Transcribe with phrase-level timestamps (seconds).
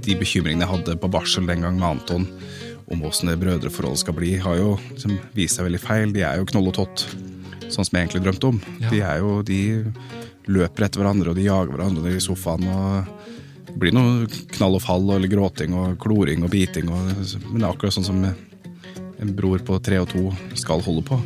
[0.00, 2.26] De bekymringene jeg hadde på barsel den gang med Anton
[2.90, 6.14] om åssen det brødreforholdet skal bli, har jo liksom vist seg veldig feil.
[6.14, 7.04] De er jo knoll og tott,
[7.70, 8.58] sånn som jeg egentlig drømte om.
[8.82, 8.90] Ja.
[8.90, 9.60] De er jo, de
[10.50, 12.66] løper etter hverandre, og de jager hverandre i sofaen.
[12.66, 16.90] og Det blir noe knall og fall, eller gråting og kloring og biting.
[16.90, 17.12] Og,
[17.46, 20.26] men det er akkurat sånn som en bror på tre og to
[20.58, 21.20] skal holde på.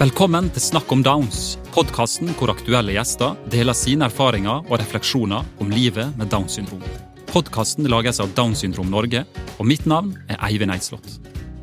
[0.00, 5.74] Velkommen til Snakk om Downs, podkasten hvor aktuelle gjester deler sine erfaringer og refleksjoner om
[5.74, 6.80] livet med Downs syndrom.
[7.28, 9.26] Podkasten lages av Downs syndrom Norge,
[9.58, 11.18] og mitt navn er Eivind Eidslott.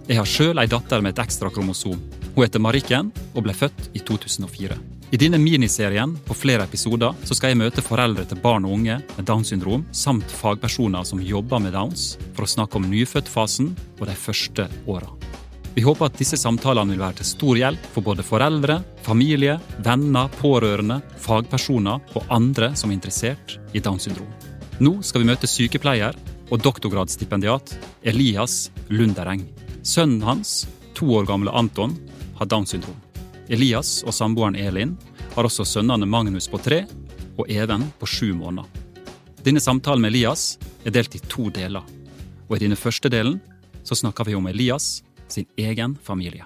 [0.06, 1.98] Jeg har sjøl ei datter med et ekstra kromosom.
[2.36, 4.78] Hun heter Marikken og ble født i 2004.
[5.10, 9.00] I denne miniserien på flere episoder så skal jeg møte foreldre til barn og unge
[9.16, 14.06] med Downs syndrom, samt fagpersoner som jobber med Downs, for å snakke om nyfødtfasen og
[14.06, 15.10] de første åra.
[15.78, 20.26] Vi håper at disse samtalene vil være til stor hjelp for både foreldre, familie, venner,
[20.40, 24.32] pårørende, fagpersoner og andre som er interessert i Downs syndrom.
[24.82, 26.18] Nå skal vi møte sykepleier
[26.50, 27.76] og doktorgradsstipendiat
[28.10, 29.46] Elias Lundereng.
[29.86, 30.64] Sønnen hans,
[30.98, 31.94] to år gamle Anton,
[32.42, 32.98] har Downs syndrom.
[33.46, 34.98] Elias og samboeren Elin
[35.36, 36.88] har også sønnene Magnus på tre
[37.38, 38.66] og Even på sju måneder.
[39.46, 41.86] Denne samtalen med Elias er delt i to deler.
[42.50, 43.38] Og i denne første delen
[43.86, 46.46] så snakker vi om Elias sin egen familie.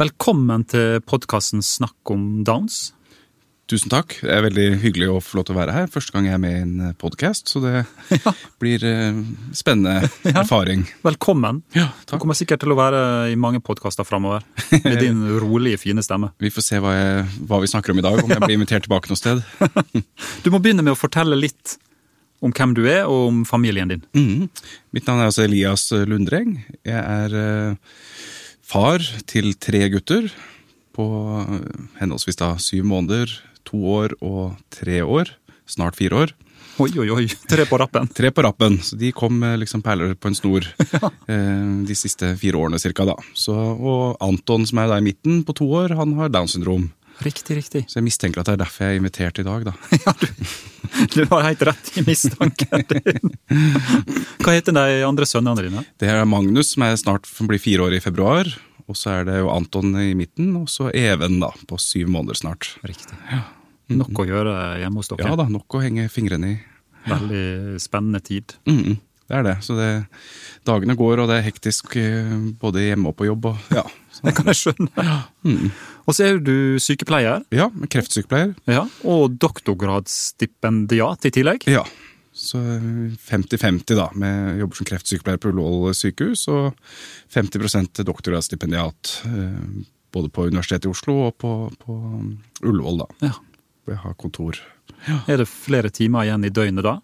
[0.00, 2.92] Velkommen til podkasten Snakk om Downs.
[3.70, 4.16] Tusen takk.
[4.20, 5.86] Det er veldig hyggelig å få lov til å være her.
[5.88, 7.84] Første gang jeg er med i en podkast, så det
[8.60, 9.20] blir eh,
[9.56, 10.10] spennende
[10.42, 10.82] erfaring.
[11.06, 11.62] Velkommen.
[11.76, 14.44] Ja, Du kommer sikkert til å være i mange podkaster framover
[14.82, 16.32] med din rolige, fine stemme.
[16.42, 18.88] Vi får se hva, jeg, hva vi snakker om i dag, om jeg blir invitert
[18.88, 19.40] tilbake noe sted.
[20.42, 21.78] Du må begynne med å fortelle litt
[22.42, 24.04] om hvem du er, og om familien din.
[24.16, 24.48] Mm.
[24.94, 26.56] Mitt navn er altså Elias Lundreng.
[26.86, 27.98] Jeg er eh,
[28.66, 30.28] far til tre gutter
[30.96, 31.06] på
[31.46, 33.30] eh, henholdsvis da syv måneder,
[33.68, 35.36] to år og tre år.
[35.70, 36.32] Snart fire år.
[36.82, 37.26] Oi, oi, oi.
[37.46, 38.08] Tre på rappen.
[38.16, 41.12] Tre på rappen, så de kom eh, liksom perler på en snor ja.
[41.86, 43.14] de siste fire årene cirka da.
[43.38, 46.90] Så, og Anton som er da i midten på to år, han har Downs syndrom.
[47.22, 47.84] Riktig, riktig.
[47.90, 49.74] Så jeg mistenker at det er derfor jeg er invitert i dag da.
[50.02, 50.26] Ja, du,
[51.14, 53.32] du har helt rett i mistanken din.
[54.42, 55.84] Hva heter de andre sønnene dine?
[56.02, 58.50] Det er Magnus som er snart blir fire år i februar.
[58.90, 62.38] Og så er det jo Anton i midten, og så Even da, på syv måneder
[62.42, 62.74] snart.
[62.84, 63.16] Riktig.
[63.30, 63.44] Ja.
[63.92, 65.28] Nok å gjøre hjemme hos dere.
[65.28, 66.58] Ja da, nok å henge fingrene i.
[67.06, 68.54] Veldig spennende tid.
[68.68, 69.56] Mhm, det er det.
[69.64, 69.88] Så det,
[70.68, 73.50] dagene går, og det er hektisk eh, både hjemme og på jobb.
[73.52, 73.84] Og, ja.
[74.22, 75.06] Det kan jeg skjønne.
[75.42, 75.70] Mm.
[76.06, 78.52] Og så er du sykepleier, ja, kreftsykepleier.
[78.70, 81.66] ja, og doktorgradsstipendiat i tillegg.
[81.70, 81.82] Ja.
[82.32, 86.78] Så 50-50 da, med jobber som kreftsykepleier på Ullevål sykehus, og
[87.34, 89.16] 50 doktorgradsstipendiat.
[89.26, 91.50] eh, Både på Universitetet i Oslo og på,
[91.80, 91.94] på
[92.68, 93.06] Ullevål, da.
[93.30, 93.32] Ja.
[93.82, 94.58] Hvor jeg har kontor.
[95.26, 96.98] Er det flere timer igjen i døgnet da?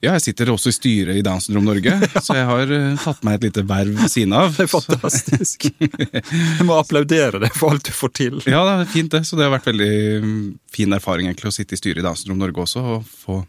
[0.00, 1.92] Ja, jeg sitter også i styret i Downs syndrom Norge,
[2.24, 4.52] så jeg har eh, tatt meg et lite verv ved siden av.
[4.56, 5.66] Det er fantastisk.
[5.76, 8.38] Jeg må applaudere deg for alt du får til.
[8.48, 9.26] Ja, det er fint det.
[9.28, 9.92] Så det har vært veldig
[10.24, 10.38] mm,
[10.72, 13.42] fin erfaring egentlig å sitte i styret i Downs syndrom Norge også, og få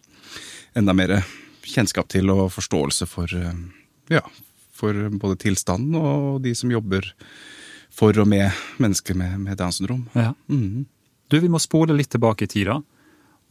[0.76, 1.22] enda mer
[1.72, 3.64] kjennskap til og forståelse for, eh,
[4.12, 4.24] ja,
[4.76, 7.14] for både tilstanden og de som jobber
[7.96, 8.52] for og med
[8.82, 10.04] mennesker med, med Downs syndrom.
[10.20, 10.34] Ja.
[10.52, 10.84] Mhm.
[11.32, 12.82] Du, vi må spole litt tilbake i tida,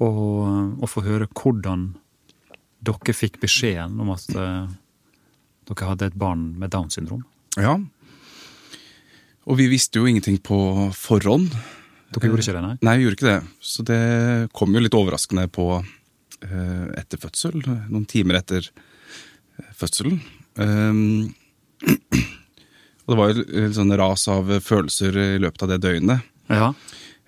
[0.04, 0.32] og,
[0.76, 1.94] og få høre hvordan
[2.80, 4.68] dere fikk beskjeden om at eh,
[5.70, 7.24] dere hadde et barn med Downs syndrom.
[7.60, 7.76] Ja.
[9.50, 10.58] Og vi visste jo ingenting på
[10.96, 11.52] forhånd.
[12.10, 12.76] Dere gjorde ikke det, nei?
[12.86, 13.40] Nei, vi gjorde ikke det.
[13.62, 14.02] Så det
[14.56, 17.60] kom jo litt overraskende på eh, etter fødsel.
[17.64, 20.20] Noen timer etter eh, fødselen.
[23.00, 26.26] Og det var jo et sånn ras av følelser i løpet av det døgnet.
[26.50, 26.72] Ja.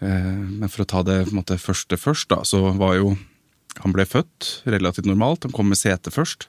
[0.03, 3.15] Eh, men for å ta det måte første først, da, så var jo
[3.81, 5.47] Han ble født relativt normalt.
[5.47, 6.49] Han kom med sete først.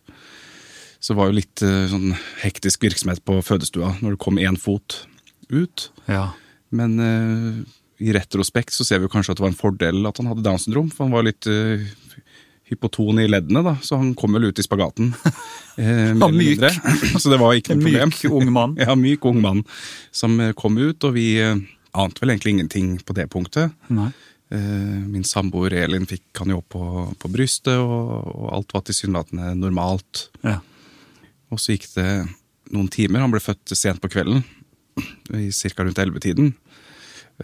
[1.03, 2.13] Så det var jo litt eh, sånn
[2.43, 5.03] hektisk virksomhet på fødestua når det kom én fot
[5.51, 5.89] ut.
[6.07, 6.31] ja.
[6.73, 7.59] Men uh,
[8.01, 10.65] i retrospekt så ser vi kanskje at det var en fordel at han hadde Downs
[10.65, 11.83] syndrom, for han var litt uh,
[12.71, 15.13] hypoton i leddene, da, så han kom vel ut i spagaten.
[15.73, 16.59] Eh, eller myk.
[17.17, 18.11] Så det var ikke noe problem.
[18.11, 18.75] myk ung mann.
[18.85, 19.63] Ja, myk ung mann
[20.13, 21.55] som kom ut, og vi uh,
[21.97, 23.73] ante vel egentlig ingenting på det punktet.
[23.89, 24.11] Nei.
[24.53, 26.85] Eh, Min samboer Elin fikk han jo opp på,
[27.19, 30.27] på brystet, og, og alt var tilsynelatende normalt.
[30.45, 30.59] Ja.
[31.53, 32.09] Og så gikk det
[32.73, 33.23] noen timer.
[33.23, 34.43] Han ble født sent på kvelden,
[35.33, 35.83] i ca.
[35.83, 36.53] rundt ellevetiden.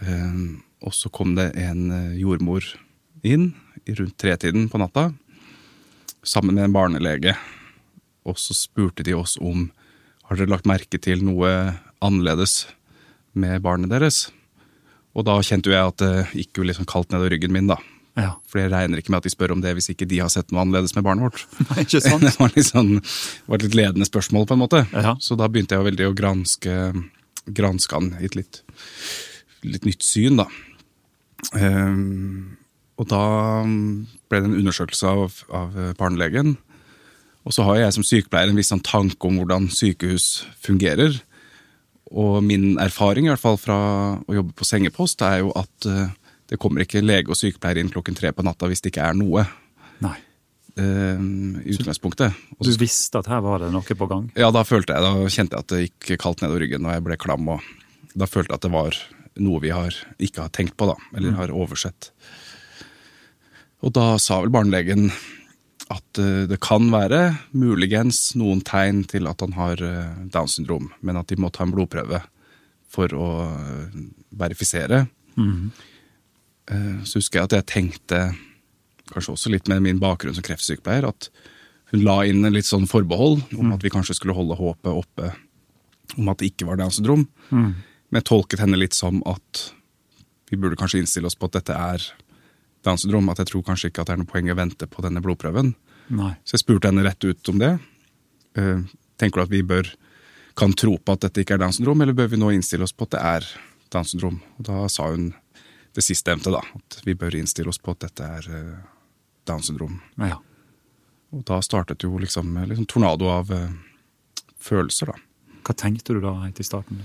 [0.02, 0.38] Eh,
[0.86, 2.64] og så kom det en eh, jordmor
[3.26, 3.50] inn
[3.90, 5.10] rundt tretiden på natta,
[6.22, 7.34] sammen med en barnelege.
[8.28, 9.70] Og så spurte de oss om
[10.28, 11.48] har dere lagt merke til noe
[12.04, 12.68] annerledes
[13.34, 14.28] med barnet deres.
[15.18, 17.78] Og da kjente jo jeg at det gikk jo liksom kaldt nedover ryggen min, da.
[18.18, 18.34] Ja.
[18.50, 20.50] For jeg regner ikke med at de spør om det hvis ikke de har sett
[20.50, 21.44] noe annerledes med barnet vårt.
[21.70, 22.26] Nei, ikke sant?
[22.26, 23.02] det var, det
[23.46, 24.84] var et litt ledende spørsmål, på en måte.
[24.94, 25.16] Ja.
[25.22, 26.78] Så da begynte jeg veldig å granske,
[27.50, 28.62] granske han i et litt,
[29.66, 30.48] litt nytt syn, da.
[31.56, 32.58] Um,
[33.00, 33.22] og da
[33.64, 36.58] ble det en undersøkelse av, av barnelegen.
[37.48, 41.16] Og så har jeg som sykepleier en viss sånn tanke om hvordan sykehus fungerer.
[42.10, 43.76] Og min erfaring i hvert fall fra
[44.26, 46.08] å jobbe på sengepost er jo at eh,
[46.50, 49.14] det kommer ikke lege og sykepleier inn klokken tre på natta hvis det ikke er
[49.14, 49.44] noe.
[50.02, 50.16] Nei.
[50.74, 51.20] eh,
[51.62, 52.34] I utgangspunktet.
[52.58, 54.26] Også, Du visste at her var det noe på gang?
[54.34, 57.06] ja, da følte jeg, da kjente jeg at det gikk kaldt nedover ryggen, og jeg
[57.06, 57.48] ble klam.
[57.54, 57.62] og
[58.18, 58.98] Da følte jeg at det var
[59.40, 62.10] noe vi har, ikke har tenkt på, da, eller har oversett.
[63.86, 65.12] Og da sa vel barnelegen
[65.90, 67.22] at eh, det kan være
[67.56, 71.66] muligens noen tegn til at han har eh, Downs syndrom, men at de må ta
[71.66, 72.22] en blodprøve
[72.90, 74.04] for å eh,
[74.38, 75.06] verifisere.
[75.38, 75.70] Mm.
[77.02, 78.18] Så husker jeg at jeg tenkte,
[79.10, 81.26] kanskje også litt med min bakgrunn som kreftsykepleier, at
[81.90, 85.32] hun la inn en litt sånn forbehold om at vi kanskje skulle holde håpet oppe
[86.14, 87.24] om at det ikke var Downs syndrom.
[87.50, 89.64] Men jeg tolket henne litt som at
[90.52, 92.06] vi burde kanskje innstille oss på at dette er
[92.86, 93.30] Downs syndrom.
[93.32, 95.74] At jeg tror kanskje ikke at det er noe poeng å vente på denne blodprøven.
[96.16, 96.32] Nei.
[96.44, 97.74] Så jeg spurte henne rett ut om det.
[98.58, 98.80] Eh,
[99.20, 99.90] tenker du at vi bør
[100.58, 102.96] kan tro på at dette ikke er Downs syndrom, eller bør vi nå innstille oss
[102.96, 103.46] på at det er
[103.94, 104.40] Downs syndrom?
[104.58, 105.30] Og da sa hun
[105.96, 106.62] det sistnevnte, da.
[106.76, 108.76] At vi bør innstille oss på at dette er eh,
[109.48, 110.00] Downs syndrom.
[110.20, 110.38] Ja.
[111.30, 113.72] Og da startet jo liksom, liksom tornado av eh,
[114.60, 115.56] følelser, da.
[115.66, 117.02] Hva tenkte du da helt i starten?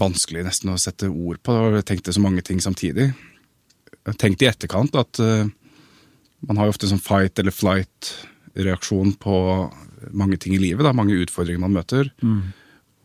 [0.00, 1.54] Vanskelig nesten å sette ord på.
[1.76, 3.10] Jeg tenkte så mange ting samtidig.
[4.04, 5.46] Jeg tenkte i etterkant at eh,
[6.48, 9.36] man har jo ofte en sånn fight eller flight-reaksjon på
[10.12, 10.84] mange ting i livet.
[10.84, 12.10] Da, mange utfordringer man møter.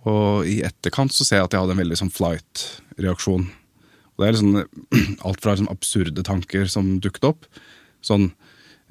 [0.09, 3.47] Og i etterkant så ser jeg at jeg hadde en veldig sånn flight-reaksjon.
[4.15, 4.55] Og det er liksom
[5.27, 7.47] alt fra liksom absurde tanker som dukket opp.
[8.03, 8.29] Sånn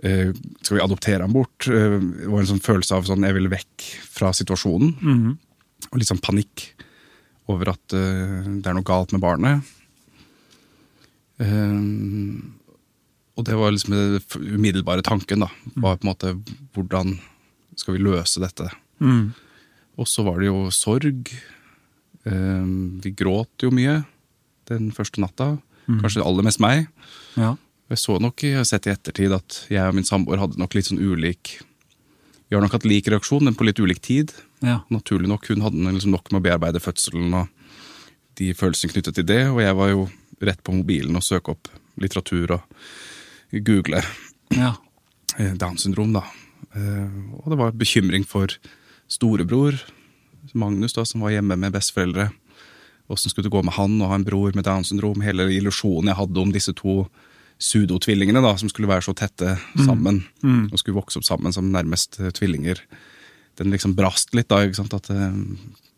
[0.04, 0.32] eh,
[0.62, 1.68] Skal vi adoptere ham bort?
[1.68, 4.94] Eh, Det var en sånn følelse av sånn jeg vil vekk fra situasjonen.
[5.92, 6.70] Og litt sånn panikk
[7.48, 9.74] over at eh, det er noe galt med barnet.
[11.42, 11.80] Eh,
[13.38, 15.50] og det var liksom den umiddelbare tanken, da.
[15.76, 16.34] Var på en måte
[16.74, 17.16] hvordan
[17.78, 18.66] skal vi løse dette?
[19.98, 21.30] Og så var det jo sorg.
[22.26, 22.68] Eh,
[23.04, 24.00] vi gråt jo mye
[24.68, 25.56] den første natta.
[25.88, 26.84] Kanskje aller mest meg.
[27.38, 27.54] Ja.
[27.88, 30.74] Jeg så nok, jeg har sett i ettertid at jeg og min samboer hadde nok
[30.76, 31.54] litt sånn ulik
[32.48, 34.32] Vi har nok hatt lik reaksjon, men på litt ulik tid.
[34.64, 34.80] Ja.
[34.92, 37.48] Naturlig nok, Hun hadde liksom nok med å bearbeide fødselen og
[38.40, 39.42] de følelsene knyttet til det.
[39.52, 40.08] Og jeg var jo
[40.40, 41.68] rett på mobilen og søke opp
[41.98, 44.00] litteratur og google
[44.54, 44.72] ja.
[45.36, 46.12] eh, Downs syndrom.
[46.14, 46.22] da.
[46.74, 47.08] Eh,
[47.42, 48.48] Og det var bekymring for
[49.08, 49.76] storebror,
[50.54, 52.30] Magnus, da, som var hjemme med besteforeldre.
[53.12, 55.20] Åssen skulle det gå med han og ha en bror med Downs syndrom?
[55.24, 57.02] Hele illusjonen jeg hadde om disse to
[57.58, 60.22] pseudotvillingene, da, som skulle være så tette sammen.
[60.70, 62.80] Og skulle vokse opp sammen som nærmest eh, tvillinger.
[63.58, 64.62] Den liksom brast litt, da.
[64.62, 64.94] ikke sant?
[64.94, 65.34] At uh,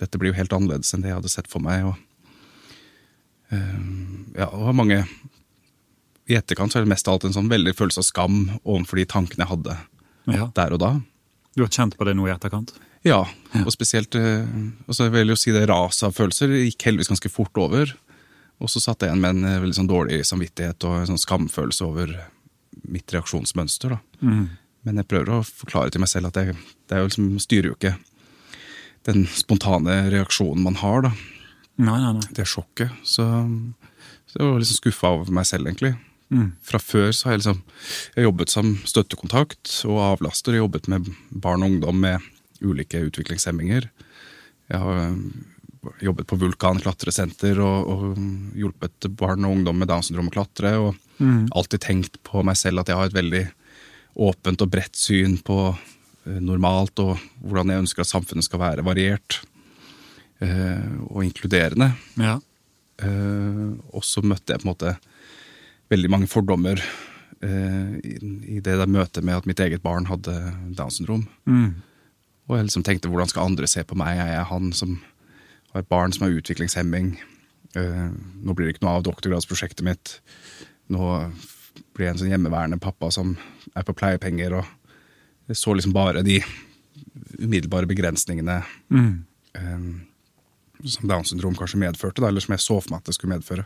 [0.01, 1.85] dette blir jo helt annerledes enn det jeg hadde sett for meg.
[1.85, 1.97] og
[3.53, 3.81] uh,
[4.39, 5.03] ja, og mange
[6.31, 9.03] I etterkant så er det mest av alt en sånn veldig følelse av skam overfor
[9.03, 9.77] de tankene jeg hadde
[10.31, 10.47] ja.
[10.57, 10.95] der og da.
[11.59, 12.73] Du har kjent på det nå i etterkant?
[13.05, 13.25] Ja,
[13.65, 17.33] og spesielt og så vil jeg jo si det raset av følelser gikk heldigvis ganske
[17.33, 17.93] fort over.
[18.61, 21.23] Og så satt jeg igjen med en eh, veldig sånn dårlig samvittighet og en sånn
[21.23, 22.13] skamfølelse over
[22.91, 23.97] mitt reaksjonsmønster.
[23.97, 24.01] da.
[24.87, 26.57] Men jeg prøver å forklare til meg selv at jeg,
[26.89, 27.97] det er jo liksom, styrer jo ikke
[29.09, 31.09] den spontane reaksjonen man har.
[31.09, 31.13] da.
[31.81, 32.29] Nei, nei, nei.
[32.37, 32.93] Det sjokket.
[33.09, 33.25] Så,
[34.29, 35.95] så jeg var liksom skuffa over meg selv, egentlig.
[36.63, 37.63] Fra før så har jeg liksom
[38.15, 40.55] jeg jobbet som støttekontakt og avlaster.
[40.55, 42.29] Jeg jobbet med barn og ungdom med
[42.63, 43.89] ulike utviklingshemminger.
[44.71, 45.01] Jeg har
[46.01, 50.75] jobbet på Vulkan klatresenter og, og hjulpet barn og ungdom med Downs syndrom å klatre.
[50.81, 50.99] Og
[51.57, 53.45] alltid tenkt på meg selv at jeg har et veldig
[54.21, 58.85] åpent og bredt syn på øh, normalt, og hvordan jeg ønsker at samfunnet skal være
[58.85, 59.41] variert
[60.43, 61.93] øh, og inkluderende.
[62.21, 62.39] Ja.
[63.01, 64.97] Eh, og så møtte jeg på en måte
[65.91, 70.35] veldig mange fordommer eh, i, det der møtet med at mitt eget barn hadde
[70.77, 71.25] Downs syndrom.
[72.51, 74.19] Og jeg liksom tenkte hvordan skal andre se på meg?
[74.19, 74.99] Jeg er han som
[75.73, 77.13] har et barn som har utviklingshemming.
[77.79, 78.09] Eh,
[78.43, 80.17] nå blir det ikke noe av doktorgradsprosjektet mitt.
[80.91, 81.05] Nå
[81.95, 83.37] blir jeg en sånn hjemmeværende pappa som
[83.79, 84.59] er på pleiepenger.
[84.59, 86.41] Og jeg så liksom bare de
[87.41, 88.61] umiddelbare begrensningene
[88.91, 89.15] mm.
[90.85, 93.35] som Downs syndrom kanskje medførte, da, eller som jeg så for meg at det skulle
[93.37, 93.65] medføre.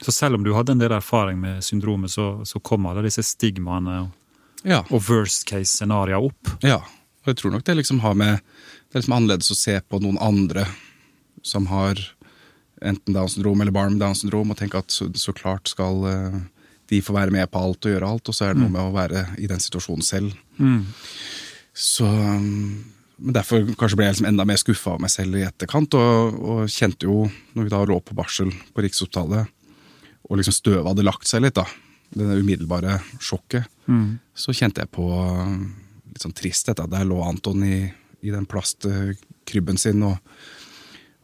[0.00, 3.24] Så selv om du hadde en del erfaring med syndromet, så, så kom alle disse
[3.24, 4.14] stigmaene og,
[4.66, 6.56] Ja, og worst case-scenarioer opp?
[6.64, 6.82] ja.
[7.26, 9.98] Og jeg tror nok det liksom har med Det er liksom annerledes å se på
[9.98, 10.62] noen andre
[11.46, 12.00] som har
[12.84, 16.02] enten Downs syndrom eller barn med Downs syndrom, og tenke at så, så klart skal
[16.10, 16.40] eh,
[16.90, 18.82] de få være med på alt og gjøre alt, og så er det noe med
[18.84, 20.36] å være i den situasjonen selv.
[21.76, 22.84] Så um,
[23.16, 26.36] men Derfor kanskje ble jeg liksom enda mer skuffa av meg selv i etterkant, og,
[26.36, 27.22] og, kjente jo,
[27.56, 29.48] når vi da lå på barsel på Rikshospitalet,
[30.28, 31.64] og liksom støvet hadde lagt seg litt, da,
[32.16, 34.18] det umiddelbare sjokket, Mm.
[34.34, 35.60] så kjente jeg på um,
[36.10, 36.74] litt sånn tristhet.
[36.74, 36.88] Da.
[36.90, 37.84] Der lå Anton i,
[38.26, 40.16] i den plastkrybben sin og,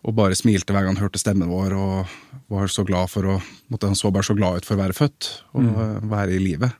[0.02, 2.14] og bare smilte hver gang han hørte stemmen vår, og
[2.52, 3.36] var så glad for å
[3.70, 6.08] måtte, Han så bare så glad ut for å være født og mm.
[6.10, 6.72] være i live.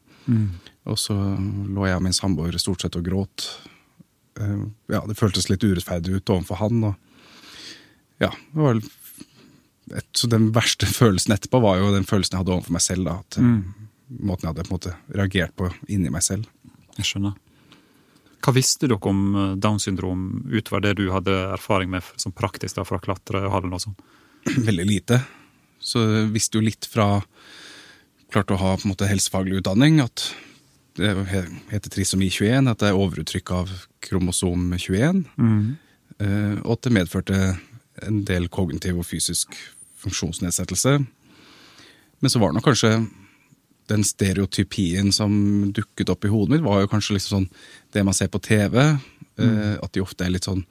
[0.91, 3.47] Og så lå jeg og min samboer stort sett og gråt.
[4.41, 6.83] Eh, Ja, det føltes litt urettferdig ut overfor han.
[6.91, 12.45] Og ja, det var et, Så den verste følelsen etterpå var jo den følelsen jeg
[12.45, 13.07] hadde overfor meg selv.
[13.07, 13.63] Da, at mm.
[14.19, 16.51] Måten jeg hadde på en måte reagert på inni meg selv.
[16.99, 17.39] Jeg skjønner.
[18.43, 22.79] Hva visste dere om eh, Downs syndrom utover det du hadde erfaring med som praktisk
[22.79, 23.99] da, fra klatrehallen og sånn?
[24.69, 25.21] Veldig lite.
[25.83, 27.23] Så jeg visste jo litt fra
[28.33, 29.99] Klarte å ha på en måte helsefaglig utdanning.
[30.01, 30.31] At
[30.97, 31.11] det
[31.69, 33.73] heter trisomi 21, at det er overuttrykk av
[34.05, 35.21] kromosom 21.
[35.37, 35.67] Mm.
[36.63, 37.41] Og at det medførte
[38.09, 39.53] en del kognitiv og fysisk
[40.01, 40.95] funksjonsnedsettelse.
[42.23, 42.95] Men så var det nok kanskje
[43.91, 45.33] den stereotypien som
[45.75, 47.49] dukket opp i hodet mitt, var jo kanskje liksom sånn
[47.93, 48.79] det man ser på TV.
[49.39, 50.65] eh, At de ofte er litt sånn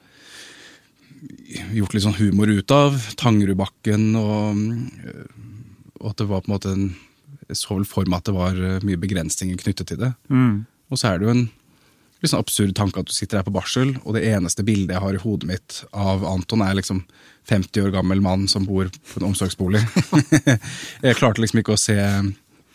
[1.76, 2.96] gjort litt sånn humor ut av.
[3.20, 4.62] Tangerudbakken og,
[6.00, 6.86] og at det var på en måte en
[7.50, 10.12] Jeg så vel for meg at det var eh, mye begrensninger knyttet til det.
[10.88, 11.42] Og så er det jo en
[12.22, 15.02] litt sånn absurd tanke at du sitter her på barsel, og det eneste bildet jeg
[15.02, 17.02] har i hodet mitt av Anton, er liksom
[17.50, 19.82] 50 år gammel mann som bor på en omsorgsbolig.
[21.02, 21.98] jeg klarte liksom ikke å se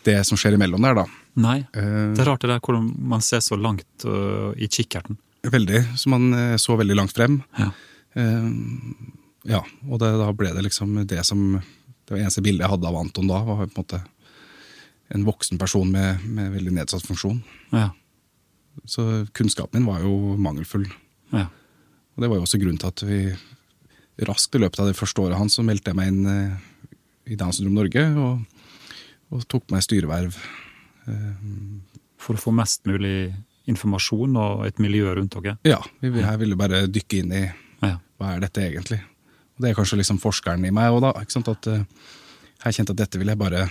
[0.08, 1.04] det som skjer imellom der, da.
[1.38, 1.58] Nei.
[1.76, 5.18] Eh, Det er rart det der hvordan man ser så langt uh, i kikkerten.
[5.46, 5.84] Veldig.
[6.00, 7.38] Så man eh, så veldig langt frem.
[7.58, 7.70] Ja.
[8.18, 8.48] Uh,
[9.48, 12.88] ja, og det, da ble det liksom det som Det var eneste bildet jeg hadde
[12.88, 14.00] av Anton da, var på en måte
[15.12, 17.38] en voksen person med, med veldig nedsatt funksjon.
[17.72, 17.90] Ja.
[18.88, 19.04] Så
[19.36, 20.86] kunnskapen min var jo mangelfull.
[21.32, 21.46] ja.
[22.16, 23.18] Og det var jo også grunnen til at vi
[24.26, 26.56] raskt i løpet av det første året hans så meldte jeg meg inn
[27.28, 28.57] i Downs syndrom Norge og,
[29.30, 30.36] og tok meg styreverv.
[32.18, 33.30] For å få mest mulig
[33.68, 35.58] informasjon og et miljø rundt dere.
[35.68, 37.44] Ja, jeg ville bare dykke inn i
[38.18, 38.98] hva er dette egentlig.
[39.54, 41.12] Og det er kanskje liksom forskeren i meg òg, da.
[41.22, 41.48] Ikke sant?
[41.52, 41.84] At, eh,
[42.64, 43.68] jeg kjente at dette vil jeg bare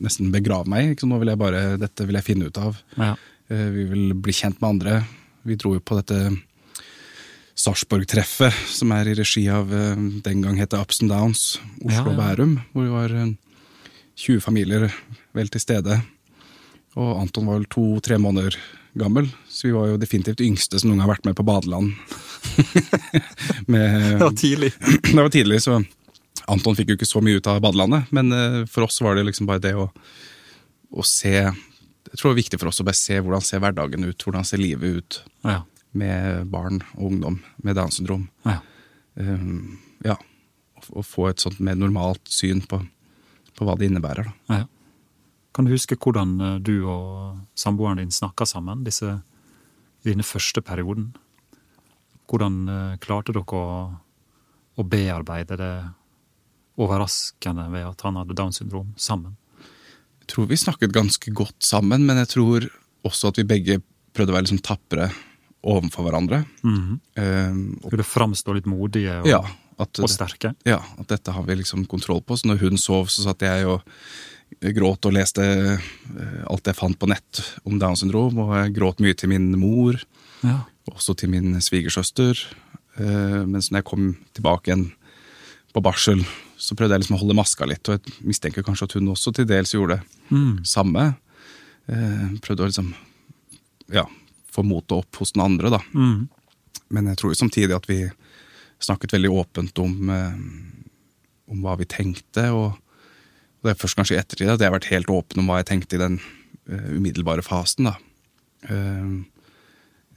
[0.00, 1.06] nesten begrave meg i.
[1.08, 2.78] Nå vil jeg bare, dette vil jeg finne ut av.
[2.96, 3.10] Ja.
[3.50, 4.94] Eh, Vi vil bli kjent med andre.
[5.44, 6.30] Vi dro jo på dette
[7.58, 12.14] Sarpsborg-treffet, som er i regi av eh, den gang het Ups and Downs, Oslo og
[12.14, 12.18] ja.
[12.22, 12.56] Bærum.
[12.72, 13.32] Hvor vi var eh,
[14.18, 14.88] 20 familier
[15.36, 16.00] vel til stede.
[16.98, 18.56] Og Anton var vel to-tre måneder
[18.98, 21.92] gammel, så vi var jo definitivt yngste som noen gang har vært med på badeland.
[23.70, 24.72] med, var tidlig.
[25.02, 25.78] det var tidlig, så
[26.48, 28.08] Anton fikk jo ikke så mye ut av badelandet.
[28.16, 29.88] Men eh, for oss var det liksom bare det å,
[30.90, 34.06] å se Jeg tror det var viktig for oss å bare se hvordan ser hverdagen
[34.08, 35.60] ut, hvordan ser livet ut Ja.
[35.92, 38.28] med barn og ungdom med Downs syndrom.
[38.48, 38.58] ja.
[39.18, 40.14] Um, ja,
[40.94, 42.78] Å få et sånt mer normalt syn på,
[43.58, 44.28] på hva det innebærer.
[44.28, 44.60] Da.
[44.60, 44.66] Ja.
[45.54, 49.18] Kan du huske hvordan eh, du og samboeren din snakka sammen disse,
[50.04, 51.10] i denne første perioden?
[52.30, 53.64] Hvordan eh, klarte dere å,
[54.78, 55.72] å bearbeide det
[56.78, 59.34] overraskende ved at han hadde Downs syndrom, sammen?
[60.22, 62.68] Jeg tror vi snakket ganske godt sammen, men jeg tror
[63.08, 63.80] også at vi begge
[64.14, 65.08] prøvde å være liksom tapre
[65.68, 66.42] overfor hverandre.
[66.62, 67.00] Um,
[67.80, 69.40] og, Skulle framstå litt modige og, ja,
[69.78, 70.52] at, og sterke?
[70.66, 72.36] ja, at dette har vi liksom kontroll på.
[72.38, 73.82] Så når hun sov, så satt jeg og
[74.74, 79.02] gråt og leste eh, alt jeg fant på nett om Downs syndrom, og jeg gråt
[79.04, 80.00] mye til min mor.
[80.46, 80.62] Ja.
[80.86, 82.38] også til min svigersøster.
[82.98, 84.04] Eh, mens når jeg kom
[84.36, 84.86] tilbake igjen
[85.74, 86.22] på barsel,
[86.58, 87.86] så prøvde jeg liksom å holde maska litt.
[87.88, 91.10] Og jeg mistenker kanskje at hun også til dels gjorde det samme.
[91.88, 92.94] Eh, prøvde å liksom
[93.94, 94.06] ja,
[94.52, 95.82] få motet opp hos den andre, da.
[95.94, 96.26] Mm.
[96.94, 98.00] Men jeg tror jo samtidig at vi
[98.84, 100.34] snakket veldig åpent om, eh,
[101.52, 102.48] om hva vi tenkte.
[102.54, 102.76] Og
[103.62, 105.70] det er først kanskje i ettertid at jeg har vært helt åpen om hva jeg
[105.72, 106.20] tenkte i den
[106.70, 107.90] eh, umiddelbare fasen.
[107.90, 107.96] da.
[108.68, 109.08] Eh,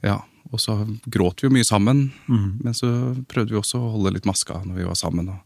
[0.06, 0.20] ja,
[0.52, 0.74] Og så
[1.08, 2.88] gråt vi jo mye sammen, men så
[3.24, 5.28] prøvde vi også å holde litt maska når vi var sammen.
[5.32, 5.38] Og,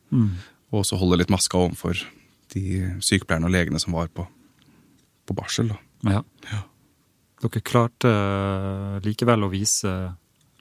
[0.72, 2.00] og også holde litt maska overfor
[2.50, 2.62] de
[2.98, 4.26] sykepleierne og legene som var på,
[5.26, 5.68] på barsel.
[5.68, 5.76] da.
[6.50, 6.62] Ja.
[7.44, 8.10] Dere klarte
[9.04, 9.92] likevel å vise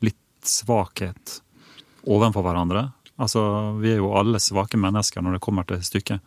[0.05, 1.39] litt svakhet
[2.05, 2.87] overfor hverandre.
[3.21, 3.41] Altså,
[3.79, 6.23] vi er jo alle svake mennesker når det kommer til stykket.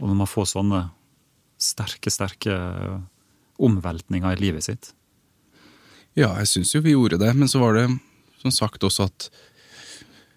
[0.00, 0.82] Og når man får sånne
[1.62, 2.56] sterke, sterke
[3.62, 4.90] omveltninger i livet sitt.
[6.16, 7.86] Ja, jeg syns jo vi gjorde det, men så var det
[8.42, 9.30] som sagt også at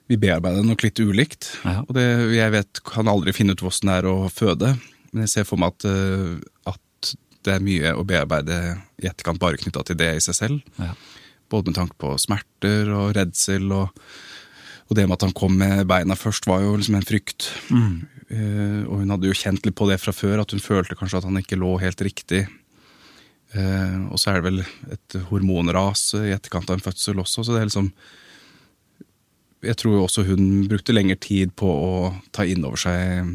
[0.09, 1.51] Vi bearbeider nok litt ulikt.
[1.61, 1.83] Ja.
[1.83, 4.71] Og det, jeg vet, kan aldri finne ut hvordan det er å føde,
[5.11, 6.31] men jeg ser for meg at, eh,
[6.65, 7.11] at
[7.45, 8.57] det er mye å bearbeide
[8.97, 10.79] i etterkant bare knytta til det i seg selv.
[10.81, 10.95] Ja.
[11.53, 13.93] Både med tanke på smerter og redsel, og,
[14.89, 17.51] og det med at han kom med beina først, var jo liksom en frykt.
[18.29, 21.21] Eh, og hun hadde jo kjent litt på det fra før, at hun følte kanskje
[21.21, 22.47] at han ikke lå helt riktig.
[23.49, 24.59] Uh, og så er det vel
[24.93, 27.87] et hormonras i etterkant av en fødsel også, så det er liksom
[29.65, 33.25] Jeg tror jo også hun brukte lengre tid på å ta inn over seg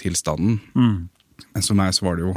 [0.00, 0.56] tilstanden.
[0.72, 1.10] Mm.
[1.52, 2.32] Men som meg så var det jo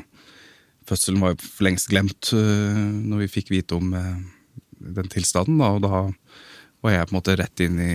[0.84, 5.64] Fødselen var jo for lengst glemt uh, når vi fikk vite om den tilstanden.
[5.64, 6.04] Da, og da
[6.84, 7.94] var jeg på en måte rett inn i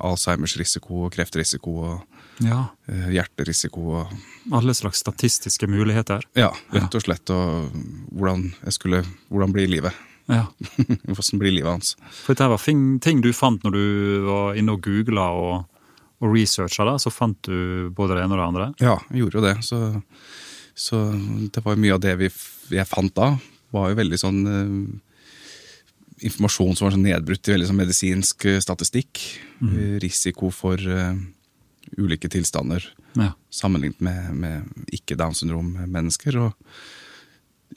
[0.00, 2.64] Alzheimers risiko og kreftrisiko og ja.
[2.90, 4.12] øh, hjerterisiko og
[4.56, 6.24] Alle slags statistiske muligheter.
[6.38, 7.30] Ja, rett og slett.
[7.30, 7.74] Og
[8.10, 9.96] hvordan jeg skulle Hvordan blir livet?
[10.30, 10.46] Ja.
[11.04, 11.96] Hvordan blir livet hans?
[12.22, 13.84] For dette var ting, ting du fant når du
[14.28, 15.82] var inne og googla og,
[16.22, 18.68] og researcha, så fant du både det ene og det andre?
[18.82, 19.56] Ja, jeg gjorde jo det.
[19.66, 19.80] Så,
[20.74, 21.02] så
[21.50, 22.30] det var jo mye av det vi,
[22.76, 23.32] jeg fant da,
[23.74, 24.74] var jo veldig sånn eh,
[26.26, 29.20] Informasjon som var sånn nedbrutt i veldig sånn medisinsk eh, statistikk.
[29.60, 29.76] Mm.
[30.02, 31.14] Risiko for uh,
[31.96, 32.84] ulike tilstander
[33.16, 33.32] Ja.
[33.50, 36.36] sammenlignet med, med ikke Downs syndrom-mennesker.
[36.38, 36.52] Og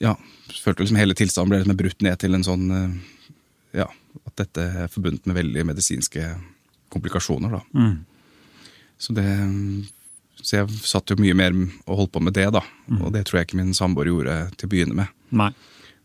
[0.02, 0.14] ja,
[0.62, 2.94] følte liksom hele tilstanden ble liksom brutt ned til en sånn uh,
[3.74, 3.88] Ja,
[4.26, 6.28] at dette er forbundet med veldig medisinske
[6.94, 7.62] komplikasjoner, da.
[7.74, 8.04] Mm.
[8.98, 9.26] Så det
[10.44, 11.54] Så jeg satt jo mye mer
[11.86, 12.60] og holdt på med det, da.
[13.00, 15.08] Og det tror jeg ikke min samboer gjorde til å begynne med.
[15.32, 15.48] Nei.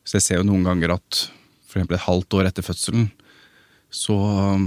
[0.08, 1.26] Så jeg ser jo noen ganger at
[1.78, 3.12] eksempel et halvt år etter fødselen,
[3.94, 4.66] så um,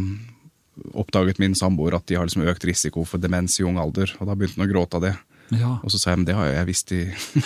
[0.99, 4.14] oppdaget min samboer at de har liksom økt risiko for demens i ung alder.
[4.21, 5.12] Og da begynte han å gråte av det.
[5.52, 5.75] Ja.
[5.85, 7.02] Og så sa jeg men det har jeg visst i,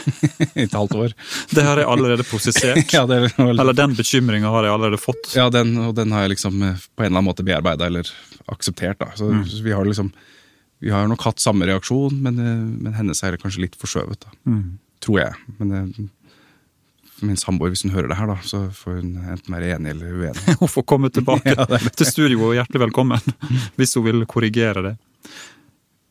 [0.59, 1.17] i et halvt år.
[1.57, 2.93] Det har jeg allerede prosessert.
[2.97, 5.33] ja, det Eller den bekymringa har jeg allerede fått.
[5.35, 8.11] ja den, og den har jeg liksom eh, på en eller annen måte bearbeida eller
[8.53, 9.01] akseptert.
[9.03, 9.11] da.
[9.19, 10.13] Så, så vi har liksom
[10.79, 14.27] vi har nok hatt samme reaksjon, men, eh, men hennes er kanskje litt forskjøvet.
[14.27, 14.35] da.
[14.51, 14.79] Mm.
[15.05, 15.35] Tror jeg.
[15.59, 16.05] Men eh,
[17.25, 20.17] min samboer, hvis hun hører det her, da, så får hun enten være enig eller
[20.21, 20.57] uenig.
[20.61, 21.55] Hun får komme tilbake
[21.99, 23.37] til studio, og hjertelig velkommen
[23.79, 24.95] hvis hun vil korrigere det.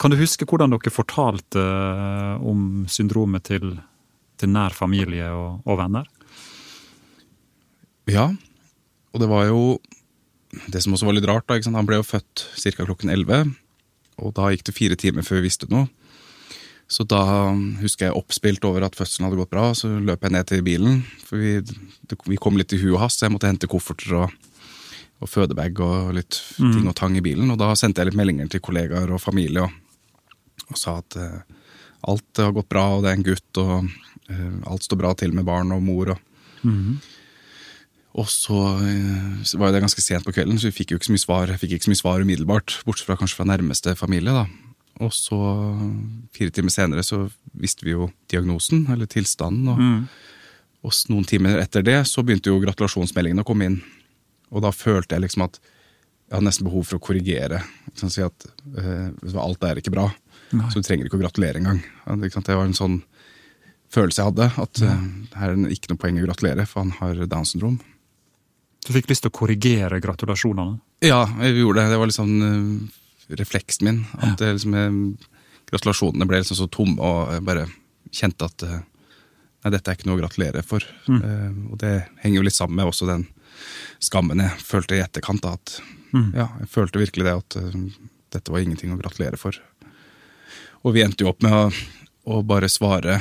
[0.02, 3.76] Kan du huske hvordan dere fortalte eh, om syndromet til,
[4.40, 6.10] til nær familie og, og venner?
[8.12, 8.30] Ja,
[9.14, 9.62] og det var jo
[10.72, 11.48] det som også var litt rart.
[11.48, 11.60] da?
[11.72, 12.84] Han ble jo født ca.
[12.84, 13.54] klokken 11,
[14.22, 15.88] og da gikk det fire timer før vi visste noe.
[16.88, 17.22] Så da
[17.82, 21.00] husker jeg oppspilt over at fødselen hadde gått bra, så løp jeg ned til bilen.
[21.26, 24.20] For vi, det, vi kom litt i hu og hast, så jeg måtte hente kofferter
[24.20, 24.36] og,
[25.24, 27.50] og fødebag og litt ting og tang i bilen.
[27.54, 29.74] Og da sendte jeg litt meldinger til kollegaer og familie og,
[30.70, 31.42] og sa at uh,
[32.06, 33.90] alt har gått bra, og det er en gutt, og
[34.30, 36.14] uh, alt står bra til med barn og mor.
[36.14, 36.22] og
[38.16, 41.16] og så eh, var det ganske sent på kvelden, så vi fikk jo ikke så
[41.16, 42.78] mye svar, jeg fikk ikke så mye svar umiddelbart.
[42.88, 44.32] Bortsett fra kanskje fra nærmeste familie.
[44.32, 44.46] da.
[45.04, 45.38] Og så,
[46.36, 47.26] fire timer senere, så
[47.60, 49.68] visste vi jo diagnosen, eller tilstanden.
[49.74, 53.80] Og, og noen timer etter det så begynte jo gratulasjonsmeldingene å komme inn.
[54.56, 57.60] Og da følte jeg liksom at jeg hadde nesten behov for å korrigere.
[57.94, 58.48] sant, Si at
[58.80, 60.08] uh, alt er ikke bra,
[60.56, 60.70] Nei.
[60.72, 61.84] så du trenger ikke å gratulere engang.
[62.08, 63.02] Det var en sånn
[63.94, 65.04] følelse jeg hadde, at uh,
[65.42, 67.78] her er det ikke noe poeng å gratulere, for han har Downs syndrom.
[68.86, 70.80] Du fikk lyst til å korrigere gratulasjonene?
[71.06, 71.94] Ja, jeg gjorde det.
[71.94, 72.98] Det var liksom eh,
[73.30, 74.02] refleksen min.
[74.20, 74.52] At ja.
[74.54, 75.30] liksom, eh,
[75.72, 77.68] gratulasjonene ble liksom så tomme, og jeg bare
[78.14, 78.82] kjente at eh,
[79.66, 80.86] nei, dette er ikke noe å gratulere for.
[81.10, 83.28] Eh, og det henger jo litt sammen med også den
[84.04, 85.46] skammen jeg følte i etterkant.
[85.46, 85.80] Da, at
[86.36, 87.72] ja, jeg følte virkelig det at uh,
[88.36, 89.58] dette var ingenting å gratulere for.
[90.86, 91.66] Og vi endte jo opp med å,
[92.30, 93.20] å bare svare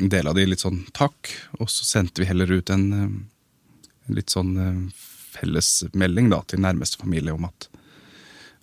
[0.00, 1.30] en del av de litt sånn takk,
[1.60, 5.04] og så sendte vi heller ut en, eh, en litt sånn eh,
[5.36, 7.68] fellesmelding da, til nærmeste familie om at,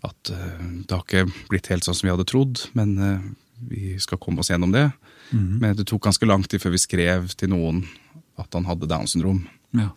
[0.08, 3.20] at eh, det har ikke blitt helt sånn som vi hadde trodd, men eh,
[3.72, 4.88] vi skal komme oss gjennom det.
[5.32, 7.84] Men det tok ganske lang tid før vi skrev til noen
[8.42, 9.44] at han hadde Downs syndrom.
[9.78, 9.92] Ja.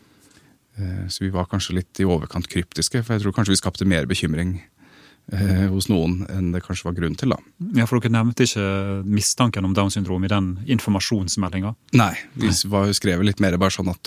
[0.78, 3.88] Eh, Så vi var kanskje litt i overkant kryptiske, for jeg tror kanskje vi skapte
[3.88, 4.60] mer bekymring
[5.32, 7.32] eh, hos noen enn det kanskje var grunn til.
[7.34, 7.38] da.
[7.80, 8.66] ja, for dere nevnte ikke
[9.08, 11.72] mistanken om Downs syndrom i den informasjonsmeldinga?
[11.98, 14.04] Nei, vi var jo skrevet litt mer bare sånn at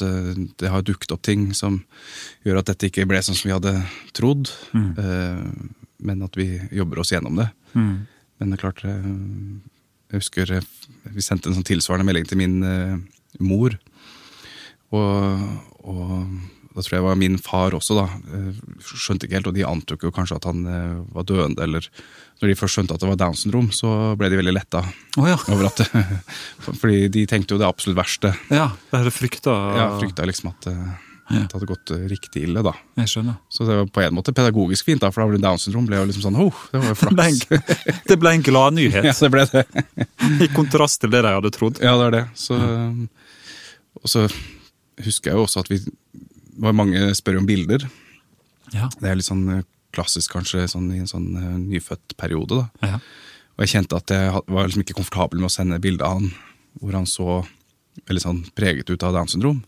[0.62, 1.82] det har dukket opp ting som
[2.46, 3.76] gjør at dette ikke ble sånn som vi hadde
[4.14, 5.44] trodd, eh,
[6.00, 7.50] men at vi jobber oss gjennom det.
[7.74, 9.08] Men det er klart eh,
[10.12, 10.68] Jeg husker eh,
[11.16, 13.00] vi sendte en sånn tilsvarende melding til min eh,
[13.44, 13.78] mor.
[14.96, 15.48] Og,
[15.84, 16.12] og
[16.78, 18.06] da tror jeg var min far også, da.
[18.86, 20.62] Skjønte ikke helt, og de antok jo kanskje at han
[21.12, 21.88] var døende, eller
[22.40, 24.84] Når de først skjønte at det var Downs syndrom, så ble de veldig letta
[25.18, 25.40] Å ja.
[25.50, 25.82] over at
[26.84, 28.32] Fordi de tenkte jo det absolutt verste.
[28.54, 28.70] ja.
[28.92, 30.70] det hadde frykta Ja, frykta liksom at,
[31.30, 32.74] eh, Det hadde gått eh, riktig ille, da.
[33.02, 33.38] Jeg skjønner.
[33.54, 36.00] Så det var på en måte pedagogisk fint, da, for da ble Downs syndrom ble
[36.00, 37.46] jo liksom sånn oh, det var jo flaks.
[38.10, 39.66] det ble en gladnyhet, ja, det ble det.
[40.48, 41.82] i kontrast til det de hadde trodd.
[41.84, 42.26] Ja, det er det.
[42.40, 42.60] Så,
[44.02, 44.28] og så
[45.06, 45.82] husker jeg jo også at vi
[46.58, 47.84] var Mange spør om bilder.
[48.74, 48.88] Ja.
[48.98, 52.58] Det er litt sånn eh, klassisk kanskje sånn, i en sånn uh, nyfødt periode.
[52.58, 52.94] da.
[52.96, 52.98] Ja.
[53.58, 56.32] Og jeg kjente at jeg var liksom ikke komfortabel med å sende bilde av han
[56.78, 57.40] hvor han så
[58.06, 59.64] veldig sånn preget ut av Downs syndrom.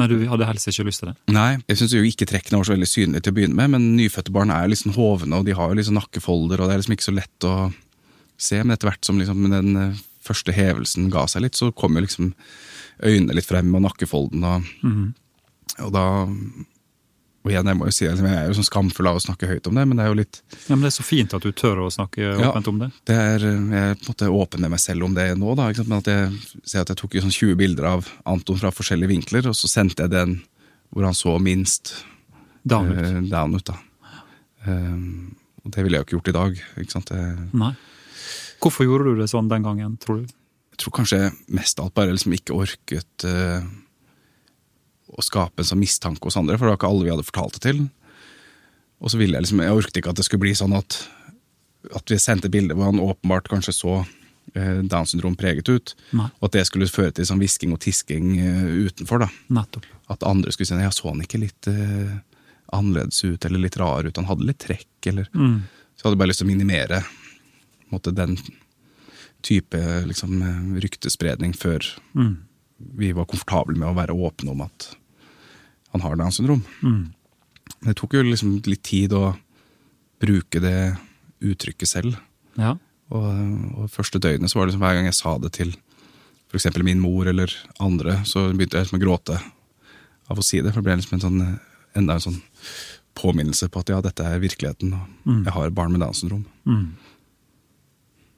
[0.00, 1.16] Men du hadde helst ikke lyst til det?
[1.34, 4.34] Nei, jeg syns ikke trekkene var så veldig synlige til å begynne med, men nyfødte
[4.34, 7.08] barn er liksom hovne, og de har jo liksom nakkefolder, og det er liksom ikke
[7.08, 7.54] så lett å
[8.36, 8.60] se.
[8.62, 12.04] Men etter hvert som liksom den eh, første hevelsen ga seg litt, så kom jo
[12.04, 12.32] liksom
[13.04, 14.70] øynene litt frem, og nakkefolden, og,
[15.82, 16.06] og da
[17.44, 19.44] Og igjen, jeg må jo si at jeg er jo sånn skamfull av å snakke
[19.50, 21.44] høyt om det, men det er jo litt Ja, men Det er så fint at
[21.44, 22.48] du tør å snakke Ja.
[22.50, 22.88] åpent om det.
[23.04, 25.68] det er, Jeg er på en måte åpen med meg selv om det nå, da.
[25.68, 25.88] Ikke sant?
[25.92, 26.32] Men at jeg
[26.64, 29.68] ser at jeg tok jo sånn 20 bilder av Anton fra forskjellige vinkler, og så
[29.68, 30.38] sendte jeg den
[30.94, 31.92] hvor han så minst
[32.64, 33.04] Down ut.
[33.04, 33.64] Uh, down ut.
[33.68, 33.76] da.
[34.66, 36.62] Um, og det ville jeg jo ikke gjort i dag.
[36.80, 37.10] ikke sant?
[37.12, 37.74] Jeg, Nei.
[38.64, 40.32] Hvorfor gjorde du det sånn den gangen, tror du?
[40.74, 41.18] jeg tror kanskje
[41.54, 43.62] mest alt bare liksom ikke orket eh,
[45.14, 47.58] å skape en sånn mistanke hos andre, for det var ikke alle vi hadde fortalt
[47.58, 47.84] det til.
[49.00, 50.96] Og så ville jeg liksom, jeg orket ikke at det skulle bli sånn at,
[51.94, 53.94] at vi sendte bilder hvor han åpenbart kanskje så
[54.56, 56.26] eh, Downs syndrom preget ut, Nei.
[56.40, 59.22] og at det skulle føre til sånn hvisking og tisking eh, utenfor.
[59.26, 59.30] da.
[59.54, 59.86] Nettopp.
[60.10, 62.16] At andre skulle si ja, så han ikke litt eh,
[62.74, 65.62] annerledes ut, eller litt rar ut, han hadde litt trekk, eller Mm.
[65.94, 66.98] Så jeg hadde bare lyst til å minimere
[67.92, 68.32] måtte, den
[69.46, 71.84] type liksom, eh, ryktespredning før
[72.16, 72.36] Mm.
[72.98, 74.96] vi var komfortable med å være åpne om at
[75.94, 76.62] han har Downs syndrom.
[76.82, 77.12] Mm.
[77.86, 79.28] Det tok jo liksom litt tid å
[80.22, 80.94] bruke det
[81.44, 82.18] uttrykket selv.
[82.58, 82.74] Ja.
[83.14, 83.28] Og,
[83.78, 85.74] og første døgnet så var det liksom hver gang jeg sa det til
[86.54, 86.70] f.eks.
[86.86, 87.50] min mor eller
[87.82, 89.38] andre, så begynte jeg liksom å gråte
[90.30, 90.70] av å si det.
[90.72, 91.40] For det ble liksom en sånn,
[91.98, 92.38] enda en sånn
[93.18, 96.44] påminnelse på at ja, dette er virkeligheten, og jeg har barn med Downs syndrom.
[96.66, 96.94] Mm.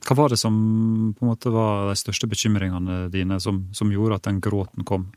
[0.07, 0.55] Hva var det som
[1.17, 5.09] på en måte var de største bekymringene dine, som, som gjorde at den gråten kom?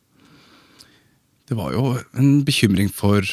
[1.49, 3.25] Det var jo en bekymring for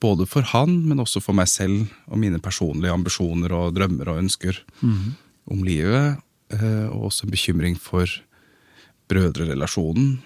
[0.00, 4.20] både for han, men også for meg selv og mine personlige ambisjoner og drømmer og
[4.22, 4.60] ønsker
[5.50, 6.16] om livet.
[6.54, 8.06] eh, Og også en bekymring for
[9.10, 10.18] brødrerelasjonen.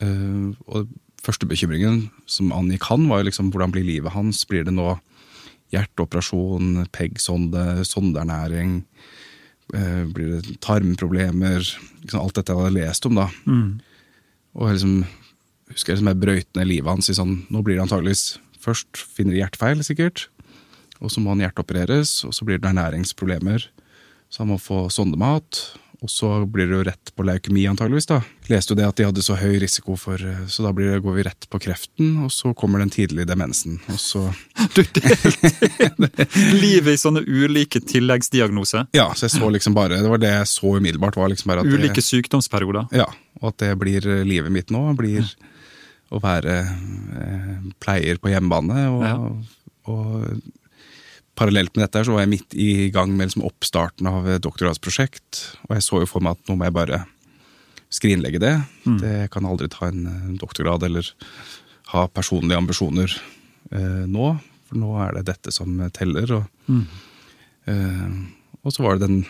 [0.00, 0.88] Eh, Og
[1.22, 4.44] første bekymringen som angikk han, var jo liksom hvordan blir livet hans?
[4.44, 4.98] Blir det nå
[5.72, 8.84] hjerteoperasjon, PEG-sonde, sondeernæring?
[9.74, 11.62] Eh, Blir det tarmproblemer?
[12.14, 13.28] Alt dette jeg hadde lest om, da.
[14.54, 15.06] Og jeg liksom,
[15.72, 18.96] husker jeg liksom jeg brøyt ned livet hans i sånn Nå blir det antageligvis Først
[18.98, 20.26] finner de hjertefeil, sikkert.
[21.00, 23.68] Og så må han hjerteopereres, og så blir det ernæringsproblemer.
[24.28, 25.60] Så han må få sondemat.
[26.02, 28.06] Og så blir det jo rett på leukemi, antageligvis.
[28.10, 28.18] da.
[28.50, 30.18] Leste jo det at de hadde så høy risiko for
[30.50, 33.78] Så da blir det, går vi rett på kreften, og så kommer den tidlige demensen.
[33.90, 34.24] Og så
[34.76, 36.26] Du delte
[36.58, 38.86] livet i sånne ulike tilleggsdiagnoser.
[38.94, 41.16] Ja, så jeg så liksom bare Det var det jeg så umiddelbart.
[41.16, 42.88] var liksom bare at det- Ulike sykdomsperioder.
[42.94, 43.06] Ja,
[43.40, 44.82] og at det blir livet mitt nå.
[44.98, 45.26] Blir
[46.14, 48.86] å være eh, pleier på hjemmebane.
[48.94, 49.16] Og, Ja.
[49.92, 50.40] og
[51.38, 55.44] parallelt med dette så var jeg midt i gang med liksom oppstarten av et doktorgradsprosjekt.
[55.68, 57.02] Og jeg så jo for meg at nå må jeg bare
[57.94, 58.54] skrinlegge det.
[59.00, 61.08] det jeg kan aldri ta en eh, doktorgrad eller
[61.94, 63.14] ha personlige ambisjoner
[63.72, 64.32] eh, nå.
[64.68, 66.28] For nå er det dette som teller.
[66.40, 66.72] Og,
[67.66, 68.08] eh,
[68.64, 69.22] og så var det den,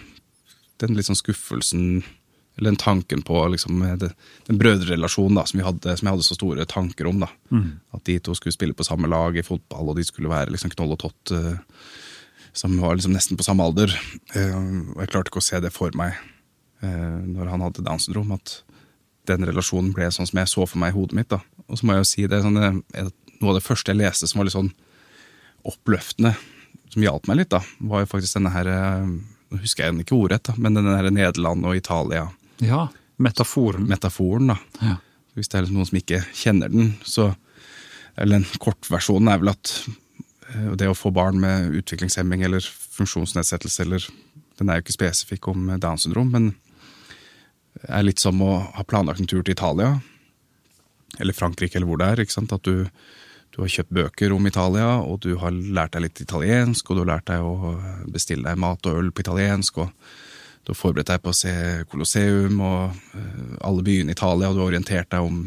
[0.82, 2.02] den sånn skuffelsen
[2.58, 4.10] eller den tanken på liksom, det,
[4.48, 7.20] den brødrerelasjonen da, som, vi hadde, som jeg hadde så store tanker om.
[7.22, 7.28] da.
[7.94, 10.72] At de to skulle spille på samme lag i fotball, og de skulle være liksom,
[10.74, 11.54] knoll og tott, uh,
[12.58, 13.94] som var liksom nesten på samme alder.
[14.34, 16.16] Eh, og jeg klarte ikke å se det for meg
[16.82, 18.58] eh, når han hadde Downs syndrom, at
[19.30, 21.30] den relasjonen ble sånn som jeg så for meg i hodet mitt.
[21.30, 21.38] da.
[21.68, 22.82] Og så må jeg jo si det, sånn,
[23.38, 24.72] Noe av det første jeg leste som var litt sånn
[25.68, 26.32] oppløftende,
[26.90, 28.70] som hjalp meg litt, da, var jo faktisk denne her
[29.48, 32.26] Nå husker jeg ikke ordrett, men denne her Nederland og Italia
[32.64, 32.88] Ja.
[33.18, 33.88] Metaforen.
[33.88, 34.52] metaforen.
[34.52, 34.58] da.
[34.80, 34.96] Ja.
[35.34, 37.34] Hvis det er noen som ikke kjenner den, så
[38.18, 39.70] Eller den kortversjonen er vel at
[40.50, 44.08] eh, det å få barn med utviklingshemming eller funksjonsnedsettelse eller
[44.58, 46.48] Den er jo ikke spesifikk om Downs syndrom, men
[47.86, 50.00] er litt som å ha planlagt en tur til Italia.
[51.20, 52.22] Eller Frankrike, eller hvor det er.
[52.24, 52.52] ikke sant?
[52.52, 52.88] At du,
[53.54, 57.04] du har kjøpt bøker om Italia, og du har lært deg litt italiensk, og du
[57.04, 57.76] har lært deg å
[58.10, 59.78] bestille deg mat og øl på italiensk.
[59.84, 59.94] og
[60.68, 61.52] du har forberedt deg på å se
[61.88, 65.38] Colosseum og eh, alle byene i Italia, og du har orientert deg om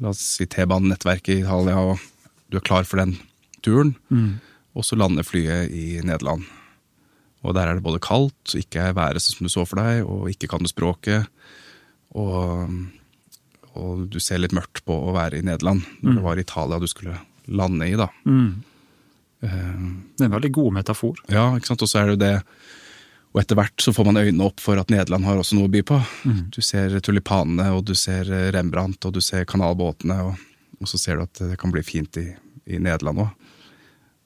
[0.00, 2.00] la oss si T-banenettverket i Italia, og
[2.48, 3.18] du er klar for den
[3.60, 3.90] turen.
[4.72, 6.46] Og så lander flyet i Nederland.
[7.44, 10.00] Og der er det både kaldt, ikke er været sånn som du så for deg,
[10.08, 11.28] og ikke kan du språket.
[12.16, 12.72] Og,
[13.76, 16.88] og du ser litt mørkt på å være i Nederland, når det var Italia du
[16.88, 17.20] skulle
[17.52, 18.08] lande i, da.
[18.24, 18.50] Mm.
[19.44, 19.84] Eh,
[20.16, 21.20] Det er en veldig god metafor.
[21.28, 22.34] ja, ikke sant, og så er det jo det
[23.30, 25.70] Og etter hvert så får man øynene opp for at Nederland har også noe å
[25.70, 25.98] by på.
[26.50, 30.40] Du ser tulipanene, og du ser eh, Rembrandt, og du ser kanalbåtene, og,
[30.80, 32.26] og så ser du at det kan bli fint i,
[32.66, 33.30] i Nederland òg.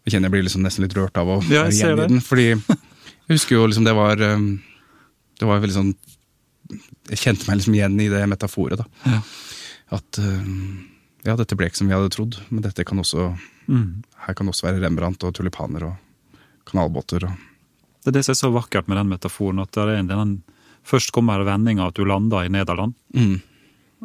[0.04, 2.24] Jeg kjenner jeg blir liksom nesten litt rørt av å Ja, være igjen i den,
[2.24, 2.46] fordi
[3.28, 4.48] jeg husker jo liksom det var eh,
[5.40, 5.92] Det var veldig sånn
[7.08, 8.88] Jeg kjente meg liksom igjen i det metaforet, da.
[9.08, 9.20] Ja.
[10.00, 10.44] At eh,
[11.28, 14.02] ja, dette ble ikke som vi hadde trodd, men dette kan også Mm.
[14.26, 17.24] her kan også være Rembrandt og tulipaner og kanalbåter.
[17.24, 17.53] og
[18.04, 20.34] Det er det som er så vakkert med den metaforen, at det er en, den,
[20.84, 23.40] først kommer vendinga at du lander i Nederland, mm.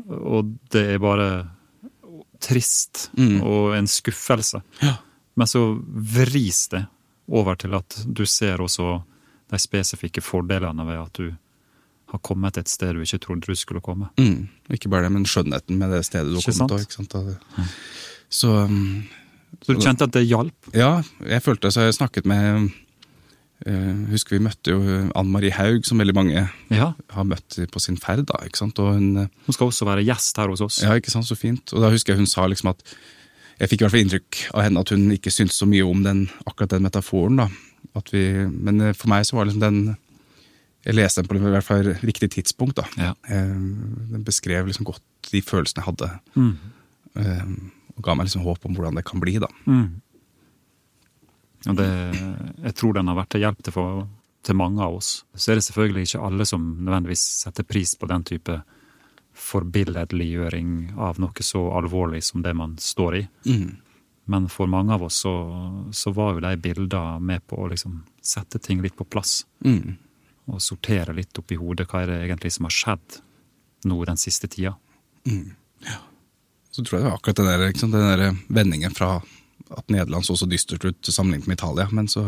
[0.08, 1.30] og det er bare
[2.40, 3.42] trist Mm.
[3.44, 4.62] og en skuffelse.
[4.82, 4.94] Ja.
[5.36, 6.86] Men så vris det
[7.28, 9.02] over til at du ser også
[9.52, 11.30] de spesifikke fordelene ved at du
[12.10, 14.08] har kommet et sted du ikke trodde du skulle komme.
[14.18, 14.48] Mm.
[14.74, 17.66] Ikke bare det, men skjønnheten med det stedet du har kommet til.
[18.30, 19.04] Så um,
[19.62, 20.72] Så du kjente at det hjalp?
[20.74, 22.70] ja, jeg følte så jeg snakket med
[23.66, 24.80] Husker vi møtte jo
[25.20, 26.94] Ann Marie Haug, som veldig mange Ja.
[27.12, 28.26] har møtt på sin ferd.
[28.26, 28.80] da, ikke sant?
[28.80, 30.82] Og hun, eh, Hun skal også være gjest her hos oss.
[30.82, 31.74] ja, ikke sant, så fint.
[31.74, 32.84] Og da husker jeg hun sa liksom at
[33.60, 36.02] Jeg fikk i hvert fall inntrykk av henne at hun ikke syntes så mye om
[36.04, 37.36] den, akkurat den metaforen.
[37.36, 37.50] da.
[37.96, 39.98] At vi, men eh, for meg så var liksom den
[40.86, 42.76] Jeg leste den på i hvert fall riktig tidspunkt.
[42.76, 42.84] da.
[42.98, 43.14] Ja.
[43.28, 43.44] Eh,
[44.14, 45.02] Den beskrev liksom godt
[45.34, 46.20] de følelsene jeg hadde.
[46.38, 46.58] Mm.
[47.18, 47.44] eh,
[47.98, 49.38] Og ga meg liksom håp om hvordan det kan bli.
[49.40, 49.48] da.
[49.68, 50.02] Mm.
[51.68, 51.90] Og det,
[52.64, 54.04] jeg tror den har vært til hjelp til, for,
[54.46, 55.12] til mange av oss.
[55.36, 58.62] Så er det selvfølgelig ikke alle som nødvendigvis setter pris på den type
[59.40, 63.24] forbilledliggjøring av noe så alvorlig som det man står i.
[63.48, 63.78] Mm.
[64.30, 65.34] Men for mange av oss så,
[65.96, 69.42] så var jo de bildene med på å liksom sette ting litt på plass.
[69.66, 69.98] Mm.
[70.54, 73.20] Og sortere litt opp i hodet hva er det egentlig som har skjedd
[73.90, 74.76] nå den siste tida.
[76.70, 79.16] Så tror jeg det var akkurat den der, liksom, den der vendingen fra
[79.78, 81.88] at Nederland så så dystert ut sammenlignet med Italia.
[81.92, 82.24] Men så,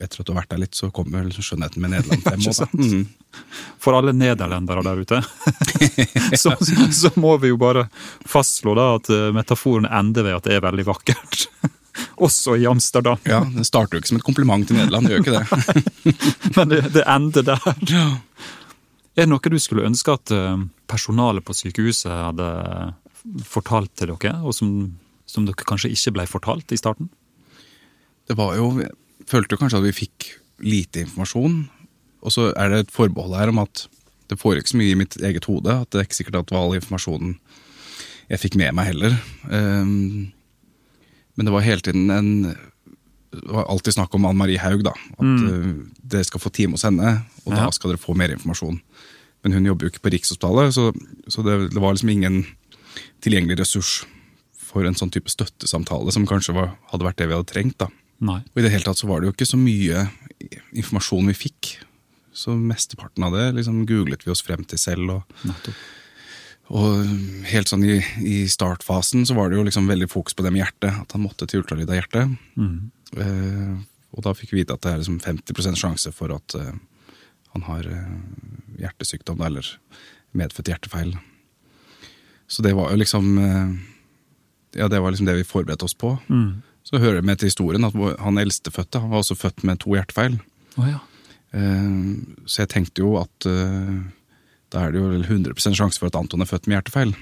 [0.00, 2.44] etter at du har vært der litt, så kommer skjønnheten med Nederland frem.
[2.50, 2.68] Også?
[2.72, 3.06] Mm.
[3.82, 5.22] For alle nederlendere der ute,
[6.42, 6.54] så,
[6.92, 7.88] så må vi jo bare
[8.28, 11.48] fastslå da at eh, metaforen ender ved at det er veldig vakkert.
[12.26, 13.20] Også i Amsterdam.
[13.28, 16.54] Ja, Det starter jo ikke som et kompliment til Nederland, det gjør ikke det.
[16.56, 17.68] Men det, det ender der.
[17.90, 18.06] Ja.
[19.14, 22.48] Er det noe du skulle ønske at eh, personalet på sykehuset hadde
[23.46, 24.72] fortalt til dere, og som,
[25.26, 27.10] som dere kanskje ikke ble fortalt i starten?
[28.28, 30.30] Det var jo, jeg følte jo kanskje at vi fikk
[30.64, 31.64] lite informasjon.
[32.24, 33.86] Og så er det et forbehold her om at
[34.32, 36.56] det foregikk så mye i mitt eget hode at det er ikke sikkert at det
[36.56, 37.34] var all informasjonen
[38.32, 39.16] jeg fikk med meg heller.
[39.50, 40.30] Um,
[41.36, 42.30] men det var hele tiden en
[43.34, 44.92] Det var alltid snakk om Ann Marie Haug, da.
[45.18, 45.78] At mm.
[46.06, 47.64] dere skal få time hos henne, og Ja.
[47.64, 48.78] da skal dere få mer informasjon.
[49.42, 50.92] Men hun jobber jo ikke på Rikshospitalet, så,
[51.28, 52.46] så det, det var liksom ingen
[53.26, 54.04] tilgjengelig ressurs
[54.74, 57.78] for en sånn type støttesamtale som kanskje var, hadde vært det vi hadde trengt.
[57.78, 57.88] da.
[58.24, 58.40] Nei.
[58.52, 60.06] Og i det hele tatt så var det jo ikke så mye
[60.74, 61.74] informasjon vi fikk.
[62.34, 65.12] Så mesteparten av det liksom googlet vi oss frem til selv.
[65.14, 65.68] Og,
[66.74, 67.04] og
[67.50, 70.64] helt sånn i, i startfasen så var det jo liksom veldig fokus på det med
[70.64, 70.90] hjertet.
[71.04, 72.34] At han måtte til ultralyd av hjertet.
[72.58, 72.78] Mm.
[73.14, 73.76] Eh,
[74.14, 76.74] og da fikk vi vite at det er liksom 50 sjanse for at eh,
[77.54, 78.10] han har eh,
[78.82, 79.68] hjertesykdom eller
[80.34, 81.14] medfødt hjertefeil.
[82.50, 83.74] Så det var jo liksom eh,
[84.74, 86.16] Ja, det var liksom det vi forberedte oss på.
[86.28, 86.62] Mm.
[86.84, 89.94] Så hører det med til historien at han eldstefødte han var også født med to
[89.96, 90.38] hjertefeil.
[90.76, 90.98] Oh, ja.
[91.54, 91.92] Eh,
[92.46, 94.02] Så jeg tenkte jo at eh,
[94.74, 97.14] da er det jo vel 100 sjanse for at Anton er født med hjertefeil.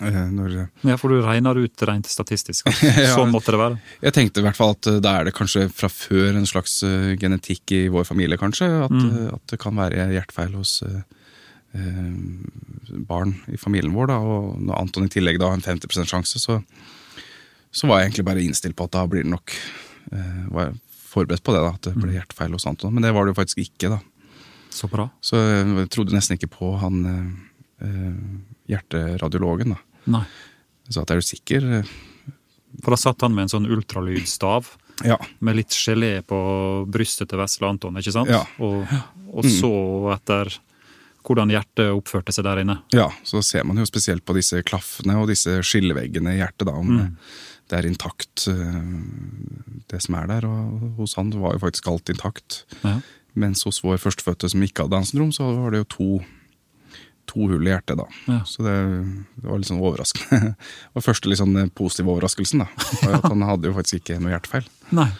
[0.00, 0.54] Eh, Når,
[0.86, 2.68] ja, for du regner ut rent statistisk.
[2.70, 3.14] at Ja.
[3.16, 3.80] Sånn måtte det være.
[4.06, 6.78] jeg tenkte i hvert fall at da er det kanskje fra før en slags
[7.20, 8.68] genetikk i vår familie, kanskje.
[8.86, 9.34] At, Mm.
[9.34, 10.78] at det kan være hjertefeil hos
[11.72, 14.10] barn i familien vår.
[14.10, 14.18] Da.
[14.18, 16.60] Og når Anton i tillegg da har en 50% sjanse, så,
[17.70, 19.54] så var jeg egentlig bare innstilt på at da blir det nok
[20.12, 20.72] eh, Var
[21.10, 22.02] forberedt på det, da, at det Mm.
[22.04, 22.92] ble hjertefeil hos Anton.
[22.94, 23.88] Men det var det jo faktisk ikke.
[23.90, 23.98] da.
[24.70, 25.08] Så bra.
[25.20, 28.20] Så jeg trodde nesten ikke på han eh, eh,
[28.70, 29.74] hjerteradiologen.
[29.74, 29.80] da.
[30.18, 30.24] Nei.
[30.90, 31.66] Så at er du sikker?
[32.84, 34.70] For da satt han med en sånn ultralydstav
[35.04, 35.16] Ja.
[35.40, 36.38] med litt gelé på
[36.86, 38.28] brystet til vesle Anton, ikke sant?
[38.30, 38.44] Ja.
[38.62, 38.86] Og,
[39.32, 39.70] og så
[40.14, 40.50] etter
[41.26, 42.78] hvordan hjertet oppførte seg der inne.
[42.96, 46.72] Ja, så ser man jo spesielt på disse klaffene og disse skilleveggene i hjertet, da,
[46.72, 47.16] om Mm.
[47.70, 50.46] det er intakt, eh, det som er der.
[50.48, 52.64] Og hos han var jo faktisk alt intakt.
[52.82, 53.00] Ja.
[53.34, 56.08] Mens hos vår førstefødte som ikke hadde Downs syndrom, så var det jo to,
[57.30, 58.06] to hull i hjertet, da.
[58.26, 58.40] Ja.
[58.48, 58.74] Så det,
[59.38, 60.54] det var litt sånn overraskende.
[60.90, 62.66] Det var første litt sånn positive overraskelsen, da.
[63.04, 64.66] var At han hadde jo faktisk ikke noe hjertefeil.
[64.96, 65.10] Nei.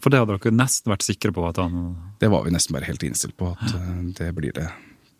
[0.00, 1.74] For det hadde dere nesten vært sikre på at han
[2.18, 4.70] Det var vi nesten bare helt innstilt på, at eh, det blir det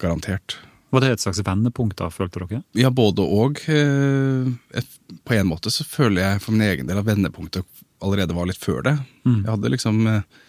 [0.01, 0.59] garantert.
[0.91, 2.63] Var det et slags vendepunkt, da, følte dere?
[2.79, 3.61] Ja, både og.
[3.71, 4.83] Eh,
[5.27, 7.67] På en måte så føler jeg for min egen del at vendepunktet
[8.03, 8.97] allerede var litt før det.
[9.23, 9.45] Mm.
[9.45, 10.41] Jeg hadde liksom eh,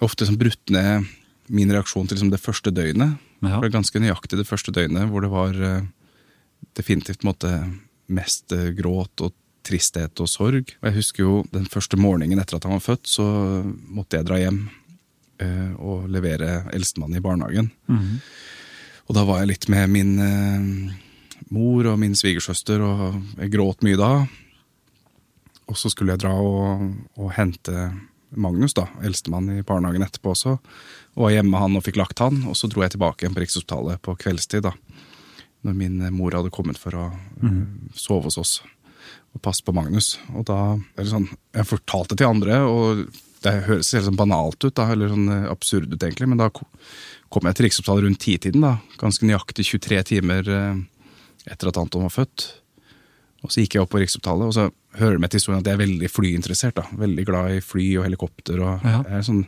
[0.00, 1.10] ofte liksom brutt ned
[1.50, 3.18] min reaksjon til liksom det første døgnet.
[3.42, 3.58] Ja.
[3.58, 5.88] Det var ganske nøyaktig det første døgnet, hvor det var eh,
[6.78, 7.52] definitivt måte,
[8.10, 9.34] mest gråt og
[9.66, 10.72] tristhet og sorg.
[10.80, 13.26] Og jeg husker jo den første morgenen etter at han var født, så
[13.92, 14.64] måtte jeg dra hjem
[15.78, 17.70] og levere eldstemann i barnehagen.
[17.90, 18.20] Mm.
[19.10, 20.92] Og da var jeg litt med min eh,
[21.50, 24.12] mor og min svigersøster, og jeg gråt mye da.
[25.70, 26.86] Og så skulle jeg dra og,
[27.18, 27.90] og hente
[28.30, 30.56] Magnus, da, eldstemann i barnehagen etterpå også.
[31.16, 33.34] Og var hjemme med han og fikk lagt han, og så dro jeg tilbake igjen
[33.34, 34.68] på Rikshospitalet på kveldstid.
[34.68, 34.76] da.
[35.66, 37.08] Når min eh, mor hadde kommet for å
[37.42, 37.90] mm.
[37.98, 38.60] sove hos oss
[39.34, 40.14] og passe på Magnus.
[40.34, 40.60] Og da
[40.96, 43.02] eller sånn, Jeg fortalte til andre, og
[43.44, 46.50] det høres helt sånn banalt ut, da, eller sånn eh, absurd ut egentlig, men da
[46.52, 50.80] kom jeg til Riksopptalen rundt titiden, da, ganske nøyaktig 23 timer eh,
[51.50, 52.48] etter at Anton var født.
[53.40, 54.66] Og så gikk jeg opp på Riksopptalen, og så
[55.00, 56.76] hører med til historien at jeg er veldig flyinteressert.
[56.76, 58.60] da, Veldig glad i fly og helikopter.
[58.60, 59.02] og Ja.
[59.06, 59.46] jeg er sånn,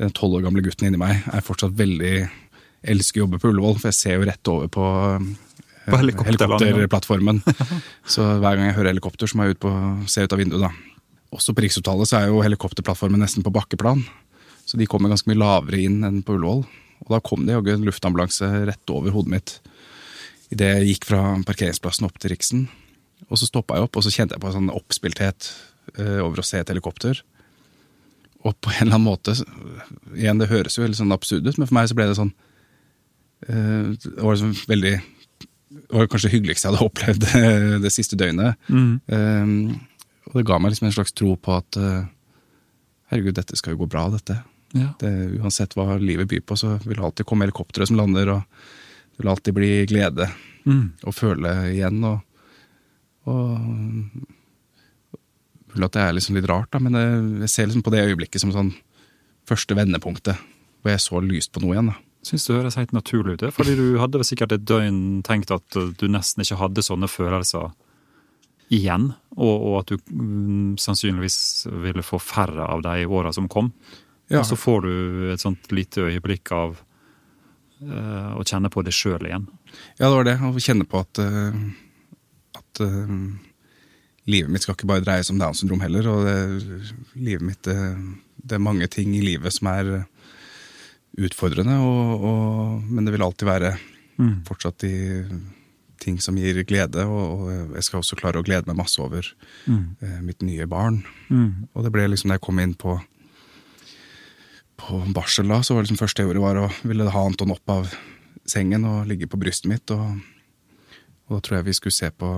[0.00, 2.30] Den tolv år gamle gutten inni meg er fortsatt veldig
[2.88, 7.42] elsker å jobbe på Ullevål, for jeg ser jo rett over på, eh, På helikopterplattformen.
[8.14, 9.72] så hver gang jeg hører helikopter, så må jeg ut på,
[10.08, 10.60] se ut av vinduet.
[10.64, 10.70] da.
[11.34, 14.02] Også på Rikshospitalet så er jo helikopterplattformen nesten på bakkeplan.
[14.66, 16.64] Så de kommer ganske mye lavere inn enn på Ullevål.
[17.06, 19.56] Og da kom det jaggu en luftambulanse rett over hodet mitt
[20.50, 22.64] idet jeg gikk fra parkeringsplassen opp til Riksen.
[23.30, 25.50] Og så stoppa jeg opp, og så kjente jeg på en sånn oppspilthet
[25.96, 27.22] eh, over å se et helikopter.
[28.42, 29.34] Og på en eller annen måte
[30.16, 32.30] Igjen, det høres jo veldig sånn absurd ut, men for meg så ble det sånn
[33.44, 37.92] eh, Det var liksom veldig Det var kanskje det hyggeligste jeg hadde opplevd eh, det
[37.94, 38.56] siste døgnet.
[38.72, 39.76] Mhm.
[40.30, 42.08] Eh, og det ga meg liksom en slags tro på at eh,
[43.12, 44.40] herregud, dette skal jo gå bra, dette.
[44.76, 44.92] Ja.
[45.00, 48.44] Det, uansett hva livet byr på, så vil det alltid komme helikoptre som lander, og
[49.10, 50.28] det vil alltid bli glede
[51.02, 52.04] å føle igjen.
[52.06, 52.20] Og,
[53.30, 54.36] og
[55.70, 58.00] Mulig at det er liksom litt rart, da, men jeg, jeg ser liksom på det
[58.08, 58.72] øyeblikket som sånn
[59.46, 60.40] første vendepunktet,
[60.82, 61.92] hvor jeg så lyst på noe igjen.
[61.92, 61.98] da.
[62.26, 66.04] Syns det høres helt naturlig ut, fordi du hadde sikkert et døgn tenkt at du
[66.10, 67.70] nesten ikke hadde sånne følelser
[68.70, 73.48] igjen, og, og at du mm, sannsynligvis ville få færre av de i åra som
[73.50, 73.72] kom.
[74.30, 74.40] Ja.
[74.40, 74.92] Og så får du
[75.32, 79.48] et sånt lite øyeblikk av uh, å kjenne på det sjøl igjen.
[79.98, 80.36] Ja, det var det.
[80.38, 81.56] Å kjenne på at, uh,
[82.60, 83.16] at uh,
[84.30, 86.06] livet mitt skal ikke bare dreie seg om Downs syndrom heller.
[86.12, 86.38] Og det,
[87.18, 87.78] livet mitt, det,
[88.38, 89.96] det er mange ting i livet som er
[91.20, 93.74] utfordrende, og, og, men det vil alltid være
[94.20, 94.42] Mm.
[94.44, 94.94] fortsatt de
[96.00, 97.04] ting som gir glede.
[97.06, 99.26] Og, og jeg skal også klare å glede meg masse over
[99.68, 99.96] Mm.
[100.02, 101.02] eh, mitt nye barn.
[101.28, 101.68] Mm.
[101.74, 102.98] Og det ble liksom, da jeg kom inn på
[104.80, 107.50] på barsel da, så var det liksom første jeg gjorde var å ville ha Anton
[107.52, 107.90] opp av
[108.48, 109.90] sengen og ligge på brystet mitt.
[109.92, 110.22] Og,
[111.28, 112.30] og da tror jeg vi skulle se på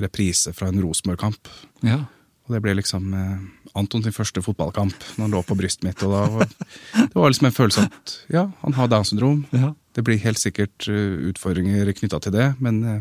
[0.00, 1.50] reprise fra en Rosenborg-kamp.
[1.82, 2.04] Ja.
[2.46, 3.40] Og det ble liksom eh,
[3.76, 6.02] Anton sin første fotballkamp når han lå på brystet mitt.
[6.06, 6.46] Og da var,
[6.94, 9.42] det var liksom en følelse at ja, han har Downs syndrom.
[9.52, 9.74] ja.
[9.96, 12.98] Det blir helt sikkert eh, utfordringer knytta til det, men eh,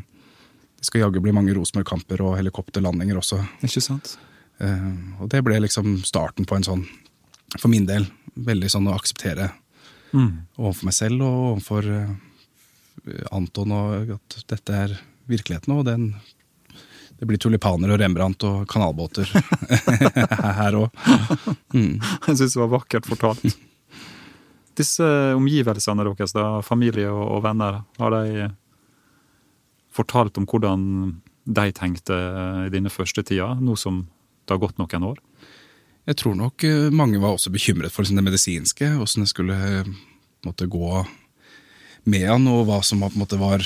[0.79, 3.41] det skal jaggu bli mange Rosenborg-kamper og helikopterlandinger også.
[3.67, 4.13] Ikke sant?
[4.63, 4.87] Eh,
[5.19, 6.85] og det ble liksom starten på en sånn,
[7.59, 9.51] for min del, veldig sånn å akseptere
[10.15, 10.45] Mm.
[10.61, 11.87] overfor meg selv og overfor
[13.35, 14.93] Anton og at dette er
[15.27, 16.05] virkeligheten, og den
[17.19, 19.27] det blir tulipaner og Rembrandt og kanalbåter
[20.59, 21.01] her òg.
[21.73, 21.99] Mm.
[21.99, 23.43] Jeg syns det var vakkert fortalt.
[24.75, 25.05] Disse
[25.37, 28.49] omgivelsene deres, da, familie og, og venner, har de
[29.95, 30.81] fortalt om hvordan
[31.45, 32.15] de tenkte
[32.65, 34.03] i dine første tida, nå som
[34.45, 35.21] det har gått noen år?
[36.05, 39.55] Jeg tror nok eh, mange var også bekymret for liksom det medisinske, åssen det skulle
[39.55, 39.93] eh,
[40.45, 41.01] måte, gå
[42.11, 43.65] med han, og hva som, måte, var,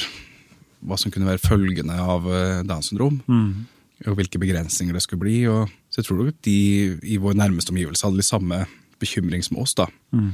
[0.80, 3.20] hva som kunne være følgene av eh, Downs syndrom.
[3.28, 3.68] Mm.
[4.08, 5.42] og hvilke begrensninger det skulle bli.
[5.52, 6.60] Og, så jeg tror nok de
[7.04, 8.64] i vår nærmeste omgivelse hadde de samme
[9.04, 9.76] bekymring som oss.
[9.76, 9.90] da.
[10.16, 10.32] Mm.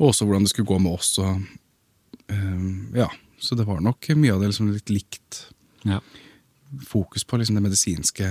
[0.00, 1.12] Og også hvordan det skulle gå med oss.
[1.20, 1.42] Og,
[2.32, 3.08] eh, ja,
[3.40, 5.46] Så det var nok mye av det liksom litt likt.
[5.88, 6.00] Ja.
[6.86, 8.26] Fokus på liksom det medisinske,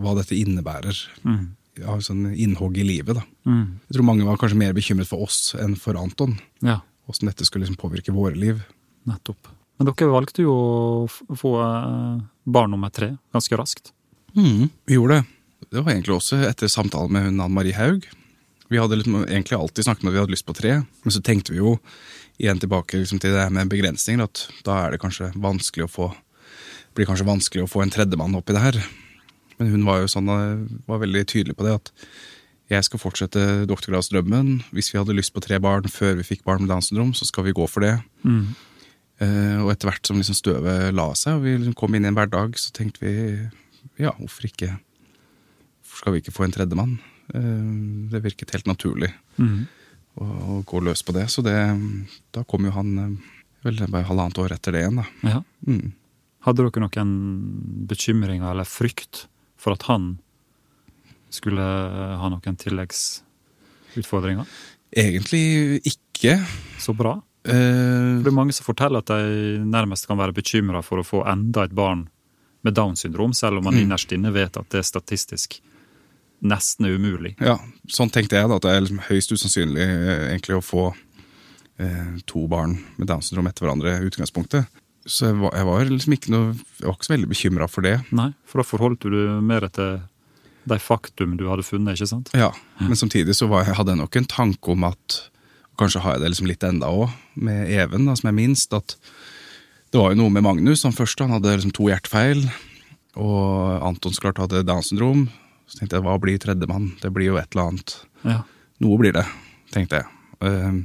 [0.00, 0.96] hva dette innebærer.
[1.24, 1.50] Mm.
[1.76, 3.18] Ja, sånn innhogg i livet.
[3.18, 3.22] da.
[3.44, 3.80] Mm.
[3.88, 6.38] Jeg tror mange var kanskje mer bekymret for oss enn for Anton.
[6.64, 8.64] Ja, Hvordan dette skulle liksom påvirke våre liv.
[9.06, 9.46] nettopp.
[9.78, 13.92] Men dere valgte jo å få eh, barn nummer tre ganske raskt.
[14.34, 15.26] Vi gjorde det.
[15.70, 18.06] Det var egentlig også etter samtalen med hun Ann Marie Haug.
[18.72, 21.22] Vi hadde liksom egentlig alltid snakket om at vi hadde lyst på tre, men så
[21.22, 21.76] tenkte vi jo
[22.36, 26.12] igjen tilbake liksom til det med begrensninger, at da er det kanskje vanskelig å få
[26.96, 28.78] blir kanskje vanskelig å få en tredjemann oppi det her.
[29.60, 30.30] Men hun var jo sånn,
[30.88, 31.92] var veldig tydelig på det, at
[32.72, 34.56] jeg skal fortsette doktorgradsdrømmen.
[34.74, 37.28] Hvis vi hadde lyst på tre barn før vi fikk barn med Downs syndrom, så
[37.28, 37.94] skal vi gå for det.
[38.26, 38.48] Mm.
[39.20, 42.10] Uh, og etter hvert som liksom støvet la seg, og vi liksom kom inn i
[42.10, 43.14] en hverdag, så tenkte vi
[44.02, 44.74] ja, hvorfor ikke
[45.86, 46.96] Hvorfor skal vi ikke få en tredjemann?
[47.34, 49.10] Eh, det virket helt naturlig
[49.40, 51.26] å, å gå løs på det.
[51.32, 51.56] Så det,
[52.32, 53.16] da kom jo han eh,
[53.66, 55.06] vel bare halvannet år etter det igjen, da.
[55.26, 55.42] Ja.
[55.66, 55.92] Mm.
[56.46, 57.10] Hadde dere noen
[57.90, 59.24] bekymringer eller frykt
[59.58, 60.12] for at han
[61.34, 61.60] skulle
[62.20, 64.46] ha noen tilleggsutfordringer?
[64.96, 66.38] Egentlig ikke.
[66.78, 67.16] Så bra.
[67.44, 71.24] Eh, Det er mange som forteller at de nærmest kan være bekymra for å få
[71.28, 72.06] enda et barn
[72.62, 73.82] med Downs syndrom, selv om man Mm.
[73.90, 75.60] innerst inne vet at det er statistisk
[76.44, 77.34] nesten umulig.
[77.40, 77.56] ja,
[77.88, 80.88] sånn tenkte jeg, da, at det er liksom høyst usannsynlig eh, egentlig å få
[81.80, 84.68] eh, to barn med Downs syndrom etter hverandre i utgangspunktet.
[85.06, 87.86] Så jeg var, jeg var liksom ikke noe Jeg var ikke så veldig bekymra for
[87.86, 87.94] det.
[88.10, 90.00] Nei, for da forholdt du mer til
[90.66, 92.32] de faktum du hadde funnet, ikke sant?
[92.34, 92.50] Ja,
[92.82, 95.20] Men samtidig så var, jeg hadde jeg nok en tanke om at
[95.76, 98.72] Kanskje har jeg det liksom litt enda òg, med Even, da, som er minst.
[98.72, 98.94] at
[99.92, 100.86] Det var jo noe med Magnus.
[100.88, 102.46] Han første han hadde liksom to hjertefeil.
[103.20, 105.26] Og Anton så klart hadde Downs syndrom.
[105.66, 106.92] Så tenkte jeg, hva blir tredjemann?
[107.02, 107.96] Det blir jo et eller annet.
[108.22, 108.40] Ja.
[108.84, 109.24] Noe blir det,
[109.74, 110.12] tenkte jeg.
[110.42, 110.84] Uh,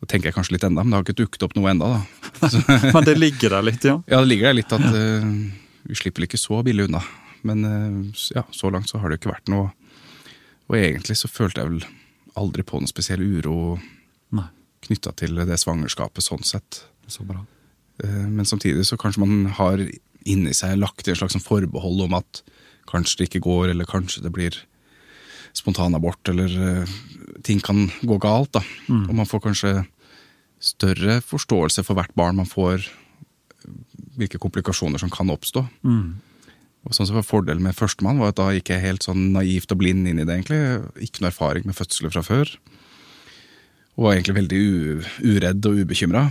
[0.00, 2.00] og tenker jeg kanskje litt enda, men det har ikke dukket opp noe enda da.
[2.94, 3.98] Men det ligger der litt, ja.
[4.08, 5.26] Ja, det ligger der litt at eh,
[5.84, 7.02] vi slipper ikke så billig unna.
[7.44, 9.74] Men eh, ja, så langt så har det jo ikke vært noe.
[10.72, 11.84] Og egentlig så følte jeg vel
[12.40, 13.76] aldri på noen spesiell uro
[14.86, 16.84] knytta til det svangerskapet sånn sett.
[17.10, 17.42] så bra.
[18.02, 19.82] Eh, Men samtidig så kanskje man har
[20.24, 22.42] inni seg lagt i en slags forbehold om at
[22.90, 24.56] kanskje det ikke går, eller kanskje det blir
[25.56, 26.52] spontanabort, eller
[26.84, 26.96] uh,
[27.46, 28.52] ting kan gå galt.
[28.54, 28.62] da.
[29.08, 29.72] Og man får kanskje
[30.60, 32.84] større forståelse for hvert barn man får,
[34.20, 35.64] hvilke komplikasjoner som kan oppstå.
[35.86, 36.18] Mm.
[36.84, 39.72] Og sånn som var Fordelen med førstemann var at da gikk jeg helt sånn naivt
[39.74, 40.32] og blind inn i det.
[40.38, 40.60] egentlig.
[41.04, 42.52] Ikke noe erfaring med fødsler fra før.
[43.98, 44.60] Og var egentlig veldig
[45.28, 46.22] uredd og ubekymra.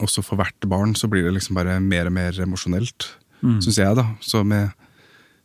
[0.00, 3.10] Også for hvert barn så blir det liksom bare mer og mer emosjonelt,
[3.42, 3.58] Mm.
[3.60, 3.96] syns jeg.
[3.96, 4.06] da.
[4.20, 4.70] Så med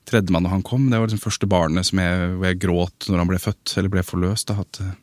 [0.08, 3.22] tredjemann da han kom, det var liksom første barnet som jeg, hvor jeg gråt når
[3.22, 4.48] han ble født, eller ble forløst.
[4.52, 4.96] da, at eh,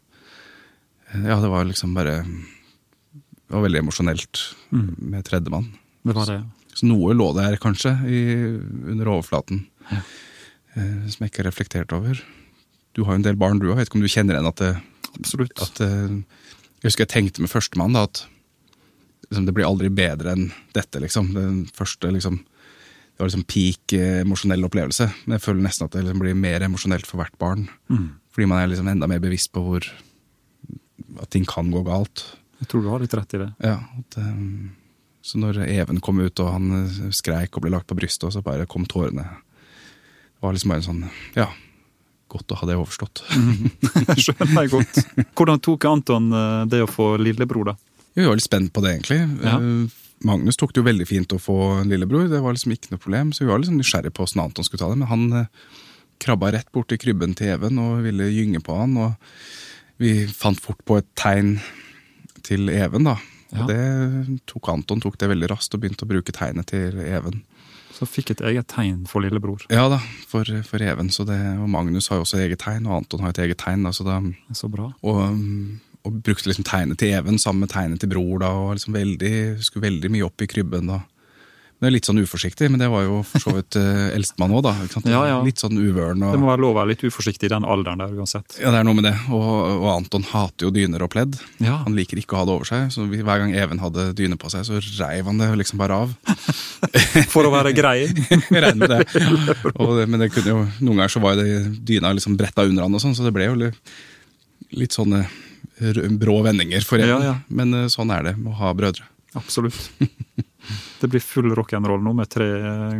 [1.29, 4.41] Ja, det var liksom bare Det var veldig emosjonelt
[4.73, 4.95] Mm.
[4.99, 5.69] med tredjemann.
[6.05, 6.41] Det var det.
[6.75, 8.23] Så noe lå der kanskje i,
[8.91, 10.01] under overflaten, Ja.
[10.75, 12.19] eh, som jeg ikke har reflektert over.
[12.95, 13.77] Du har jo en del barn, du òg.
[13.77, 14.83] Vet ikke om du kjenner igjen at, det,
[15.15, 15.63] Absolutt.
[15.63, 16.09] at eh,
[16.83, 18.25] Jeg husker jeg tenkte med førstemann da, at
[19.31, 21.33] liksom, det blir aldri bedre enn dette, liksom.
[21.35, 22.41] Den første, liksom
[23.15, 25.07] Det var liksom peak eh, emosjonell opplevelse.
[25.25, 27.69] Men jeg føler nesten at det liksom blir mer emosjonelt for hvert barn.
[27.87, 28.09] Mm.
[28.35, 29.87] Fordi man er liksom enda mer bevisst på hvor
[31.23, 32.25] at ting kan gå galt.
[32.59, 33.49] Jeg tror du har litt rett i det.
[33.63, 34.73] Ja, at, um,
[35.23, 38.35] så når Even kom ut og han eh, skreik og ble lagt på brystet, og
[38.35, 41.05] så bare kom tårene Det var liksom bare en sånn
[41.39, 41.47] Ja,
[42.35, 43.23] godt å ha det overstått.
[44.25, 45.05] Skjønner jeg godt.
[45.39, 46.33] Hvordan tok Anton
[46.67, 47.79] det å få lillebror, da?
[48.19, 49.23] Vi var litt spent på det, egentlig.
[49.47, 49.61] Ja.
[50.25, 53.03] Magnus tok det jo veldig fint å få en lillebror, det var liksom ikke noe
[53.03, 53.33] problem.
[53.35, 55.49] Så vi var liksom nysgjerrig på åssen Anton skulle ta det, men han eh,
[56.23, 58.97] krabba rett bort til krybben til Even og ville gynge på han.
[58.97, 61.59] Og vi fant fort på et tegn
[62.47, 63.19] til Even, da.
[63.55, 63.83] Og det
[64.51, 67.43] tok Anton tok det veldig raskt og begynte å bruke tegnet til Even.
[67.95, 69.63] Så fikk et eget tegn for lillebror.
[69.71, 71.13] Ja da, for, for Even.
[71.15, 73.85] Så det, og Magnus har jo også eget tegn, og Anton har et eget tegn.
[73.87, 74.19] Da, så da,
[74.57, 74.89] Så bra.
[75.03, 78.39] og, um, og brukte liksom tegnet til Even sammen med tegnet til bror.
[78.45, 79.35] da, og liksom veldig,
[79.65, 80.87] Skulle veldig mye opp i krybben.
[80.93, 81.01] da.
[81.75, 84.53] Men det er Litt sånn uforsiktig, men det var jo for så vidt uh, eldstemann
[84.55, 84.69] òg?
[85.11, 85.39] Ja, ja.
[85.43, 86.23] Litt sånn uvøren.
[86.23, 88.55] Det må være lov å være litt uforsiktig i den alderen der uansett.
[88.63, 89.13] ja, det er noe med det.
[89.35, 89.49] Og,
[89.83, 91.35] og Anton hater jo dyner og pledd.
[91.59, 94.39] Ja, Han liker ikke å ha det over seg, så hver gang Even hadde dyne
[94.41, 96.15] på seg, så reiv han det liksom bare av.
[97.35, 98.07] For å være grei.
[98.55, 99.03] Regner med det.
[99.75, 102.87] Og men det kunne jo, noen ganger så var jo det dyna liksom bretta under
[102.87, 103.95] han, og sånn, så det ble jo litt,
[104.79, 105.33] litt sånne r-
[106.21, 107.09] brå vendinger for en.
[107.09, 107.35] Ja, ja.
[107.49, 109.07] Men eh, sånn er det å ha brødre.
[109.35, 109.91] Absolutt.
[111.01, 112.47] Det blir full rock'n'roll nå med tre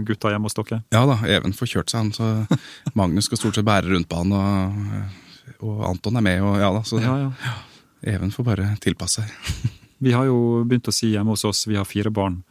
[0.05, 0.83] gutter hjemme hos dere.
[0.93, 2.59] Ja da, Even får kjørt seg, han, så
[2.99, 6.69] Magnus skal stort sett bære rundt på han, og, og Anton er med, og ja
[6.75, 7.55] da, så Ja, ja.
[8.13, 9.71] Even får bare tilpasse seg.
[10.05, 12.43] Vi har jo begynt å si hjemme hos oss, vi har fire barn,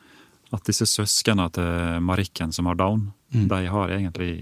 [0.56, 3.48] at disse søsknene til Marikken som har down, Mm.
[3.50, 4.34] de har egentlig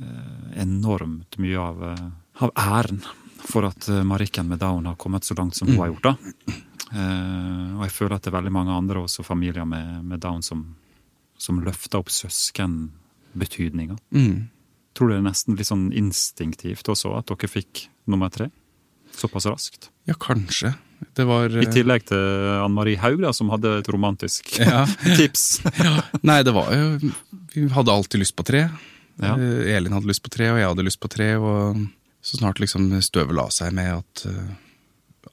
[0.00, 2.04] eh, enormt mye av, eh,
[2.44, 3.02] av æren
[3.42, 6.12] for at eh, Marikken med down har kommet så langt som hun har gjort.
[6.12, 6.56] da.
[6.92, 10.42] Uh, og jeg føler at det er veldig mange andre også familier med, med down
[10.44, 10.74] som,
[11.40, 13.96] som løfter opp søskenbetydninga.
[14.12, 14.50] Mm.
[14.92, 18.50] Tror du det er nesten litt sånn instinktivt også at dere fikk nummer tre
[19.16, 19.90] såpass raskt.
[20.04, 20.74] Ja, kanskje.
[21.14, 24.84] Det var I eh, tillegg til Ann Marie Haug, da, som hadde et romantisk ja.
[25.18, 25.62] tips.
[26.22, 27.12] Nei, det var jo
[27.54, 28.66] Vi hadde alltid lyst på tre.
[29.22, 29.34] Ja.
[29.36, 31.34] Elin hadde lyst på tre, og jeg hadde lyst på tre.
[31.36, 31.82] Og
[32.22, 34.52] så snart liksom støvet la seg med at eh,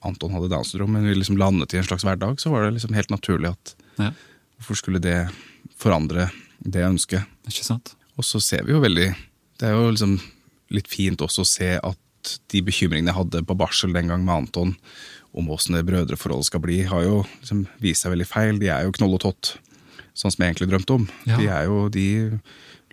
[0.06, 2.74] Anton hadde Downs syndrom, men vi liksom landet i en slags hverdag, så var det
[2.78, 4.12] liksom helt naturlig at Ja,
[4.58, 5.28] hvorfor skulle det
[5.80, 6.28] forandre
[6.60, 7.26] det ønsket?
[7.48, 7.94] ikke sant?
[8.18, 9.08] Og så ser vi jo veldig
[9.60, 10.18] Det er jo liksom
[10.70, 14.34] litt fint også å se at de bekymringene jeg hadde på barsel den gang med
[14.34, 14.74] Anton,
[15.32, 18.58] om åssen det brødreforholdet skal bli, har jo liksom vist seg veldig feil.
[18.60, 19.54] De er jo knoll og tott,
[20.12, 21.06] sånn som jeg egentlig drømte om.
[21.26, 21.38] Ja.
[21.40, 22.06] De er jo, de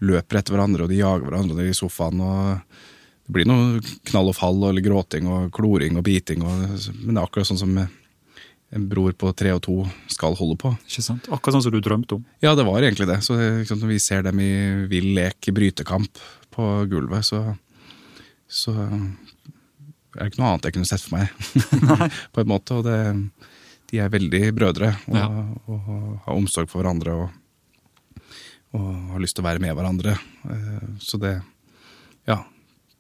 [0.05, 2.21] løper etter hverandre, og de jager hverandre i sofaen.
[2.23, 2.77] og
[3.27, 6.61] Det blir noe knall og fall, og eller gråting og kloring og biting, og,
[7.03, 9.75] men det er akkurat sånn som en bror på tre og to
[10.11, 10.71] skal holde på.
[10.87, 11.27] Ikke sant?
[11.31, 12.23] Akkurat sånn som du drømte om.
[12.43, 13.19] Ja, det var egentlig det.
[13.23, 14.49] Så liksom, Når vi ser dem i
[14.91, 16.19] vill lek i brytekamp
[16.55, 17.43] på gulvet, så,
[18.47, 21.31] så er det ikke noe annet jeg kunne sett for meg.
[22.35, 22.97] på en måte, og det,
[23.91, 25.27] De er veldig brødre og, Ja.
[25.67, 25.91] og,
[26.25, 28.23] har omsorg for hverandre og,
[28.75, 30.17] og har lyst til å være med hverandre.
[30.47, 31.37] Eh, Så det
[32.27, 32.41] Ja,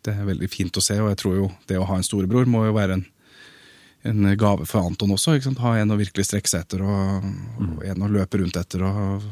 [0.07, 2.47] det er veldig fint å se, og jeg tror jo det å ha en storebror
[2.49, 3.05] må jo være en
[4.07, 5.33] en gave for Anton også.
[5.35, 5.57] Ikke sant?
[5.59, 7.25] Ha en å virkelig strekke seg etter, og,
[7.59, 9.25] og en å løpe rundt etter, og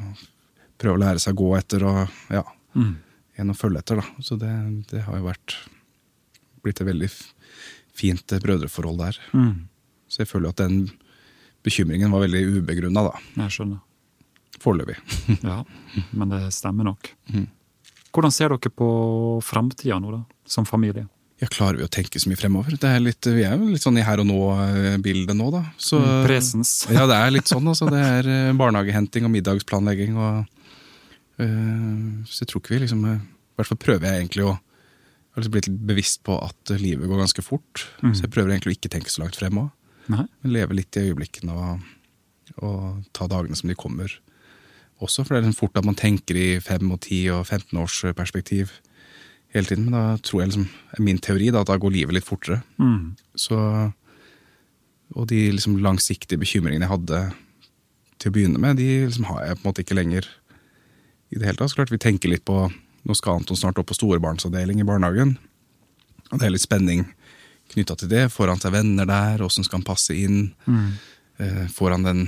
[0.82, 2.02] prøve å lære seg å gå etter, og
[2.34, 2.42] ja,
[2.76, 2.96] Mm.
[3.40, 4.02] en å følge etter.
[4.02, 4.04] da.
[4.26, 4.50] Så det,
[4.92, 5.54] det har jo vært
[6.66, 7.08] blitt et veldig
[7.96, 9.20] fint brødreforhold der.
[9.32, 9.70] Mm.
[10.12, 10.90] Så jeg føler jo at den
[11.64, 13.22] bekymringen var veldig ubegrunna, da.
[13.46, 13.80] Jeg skjønner.
[14.60, 14.98] Foreløpig.
[15.46, 15.62] Ja,
[16.12, 17.14] men det stemmer nok.
[17.32, 17.48] Mhm.
[18.16, 18.88] Hvordan ser dere på
[19.44, 21.04] framtida nå, da, som familie?
[21.42, 22.78] Ja, klarer vi å tenke så mye fremover?
[22.80, 25.66] Det er litt, vi er jo litt sånn i her og nå-bildet nå, da.
[25.76, 26.72] Så, Mm, presens.
[26.96, 27.68] Ja, det er litt sånn.
[27.68, 27.90] altså.
[27.92, 30.16] Det er eh, barnehagehenting og middagsplanlegging.
[30.16, 30.46] og
[31.44, 34.54] øh, Så jeg tror ikke vi liksom eh, I hvert fall prøver jeg egentlig å
[34.56, 37.84] Jeg har liksom blitt litt bevisst på at livet går ganske fort.
[38.00, 38.14] Mm.
[38.16, 39.74] Så jeg prøver egentlig å ikke tenke så langt frem òg.
[40.48, 41.84] Leve litt i øyeblikkene og,
[42.64, 44.08] og ta dagene som de kommer
[45.04, 45.24] også.
[45.24, 48.02] For det er liksom fort at man tenker i fem og ti og 15 års
[48.18, 48.74] perspektiv
[49.56, 49.88] hele tiden.
[49.90, 50.68] Men da tror jeg liksom,
[51.04, 52.62] min teori da, at da går livet litt fortere.
[52.82, 53.16] Mm.
[53.40, 53.58] Så,
[55.16, 57.22] og de liksom langsiktige bekymringene jeg hadde
[58.22, 60.28] til å begynne med, de liksom har jeg på en måte ikke lenger
[61.32, 61.74] i det hele tatt.
[61.74, 62.68] Så klart vi tenker litt på
[63.06, 65.36] Nå skal Anton snart opp på storebarnsavdeling i barnehagen.
[66.32, 67.04] Og det er litt spenning
[67.70, 68.24] knytta til det.
[68.34, 69.44] Får han seg venner der?
[69.46, 70.48] Åssen skal han passe inn?
[70.66, 70.88] Mm.
[71.38, 72.24] Eh, får han den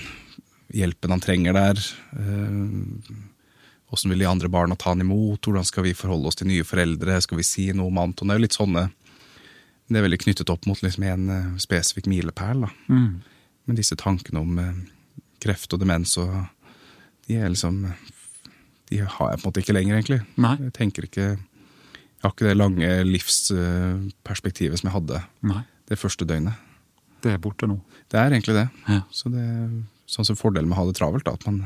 [0.73, 1.79] hjelpen han trenger der?
[3.89, 5.45] Åssen vil de andre barna ta han imot?
[5.45, 7.21] Hvordan skal vi forholde oss til nye foreldre?
[7.23, 8.27] Skal vi si noe om Anton?
[8.27, 8.83] Det er jo litt sånne
[9.87, 12.65] Det er veldig knyttet opp mot liksom en eh, spesifikk milepæl.
[12.91, 13.21] Mm.
[13.65, 14.81] Men disse tankene om eh,
[15.39, 16.33] kreft og demens og
[17.27, 17.85] De er liksom
[18.91, 20.21] De har jeg på en måte ikke lenger, egentlig.
[20.35, 20.55] Nei.
[20.67, 25.63] Jeg tenker ikke Jeg har ikke det lange livsperspektivet som jeg hadde Nei.
[25.87, 26.59] det første døgnet.
[27.23, 27.79] Det er borte nå.
[28.11, 28.67] Det er egentlig det.
[28.89, 29.01] Ja.
[29.11, 29.45] Så det
[30.07, 31.35] sånn som fordelen med å ha det travelt, da.
[31.35, 31.63] At man,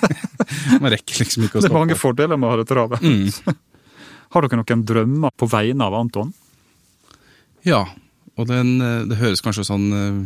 [0.82, 1.68] man rekker liksom ikke å stoppe.
[1.68, 3.04] Det er mange fordeler med å ha det travelt.
[3.06, 3.58] Mm.
[4.34, 6.34] Har dere noen drømmer på vegne av Anton?
[7.66, 7.84] Ja,
[8.38, 10.20] og den, eh, det høres kanskje sånn eh,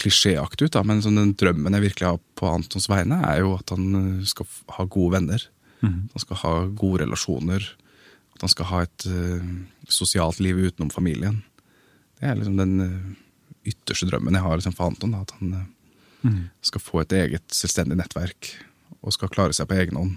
[0.00, 3.56] klisjéaktig ut, da, men sånn den drømmen jeg virkelig har på Antons vegne, er jo
[3.58, 5.46] at han eh, skal ha gode venner.
[5.82, 6.08] Mm.
[6.12, 7.66] Han skal ha gode relasjoner.
[8.34, 9.48] At han skal ha et uh,
[9.92, 11.42] sosialt liv utenom familien.
[12.16, 13.10] Det er liksom den uh,
[13.68, 15.12] ytterste drømmen jeg har liksom for Anton.
[15.12, 15.66] Da, at han eh,
[16.22, 16.50] Mhm.
[16.62, 18.50] skal få et eget selvstendig nettverk
[19.02, 20.16] og skal klare seg på egen hånd.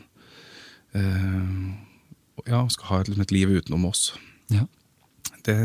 [0.94, 1.74] Uh,
[2.50, 4.14] ja, skal ha et, liksom et liv utenom oss.
[4.52, 4.66] Ja.
[5.46, 5.56] Det,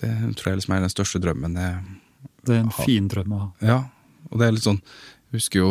[0.00, 1.82] det tror jeg liksom er den største drømmen jeg
[2.46, 2.84] Det er en har.
[2.88, 3.48] fin drøm å ha.
[3.60, 3.78] Ja,
[4.30, 4.80] og det er litt sånn
[5.30, 5.70] Jeg husker jo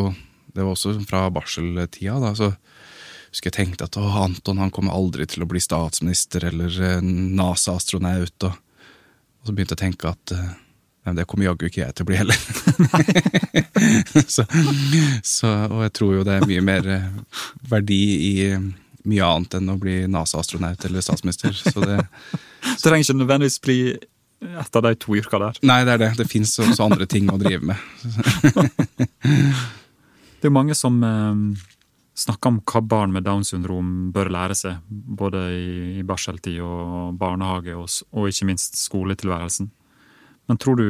[0.53, 2.31] Det var også fra barseltida, da.
[2.37, 2.51] Så
[3.31, 8.47] husker jeg tenkte at Anton han kommer aldri til å bli statsminister eller eh, NASA-astronaut.
[8.47, 8.55] Og,
[9.41, 10.55] og så begynte jeg å tenke at eh,
[11.07, 12.41] nei, det kommer jaggu ikke jeg til å bli heller.
[14.35, 14.43] så,
[15.23, 17.07] så, og jeg tror jo det er mye mer eh,
[17.71, 18.33] verdi i
[19.07, 21.55] mye annet enn å bli NASA-astronaut eller statsminister.
[21.55, 22.01] Så det,
[22.73, 22.89] så.
[22.89, 23.79] trenger ikke nødvendigvis bli
[24.47, 25.63] et av de to yrka der.
[25.65, 26.11] nei, det er det.
[26.19, 27.79] Det fins også andre ting å drive med.
[30.37, 31.63] Det er mange som eh,
[32.13, 37.73] snakker om hva barn med Downs syndrom bør lære seg, både i, barseltid og barnehage,
[37.73, 39.71] og ikke minst skoletilværelsen.
[40.47, 40.89] Men tror du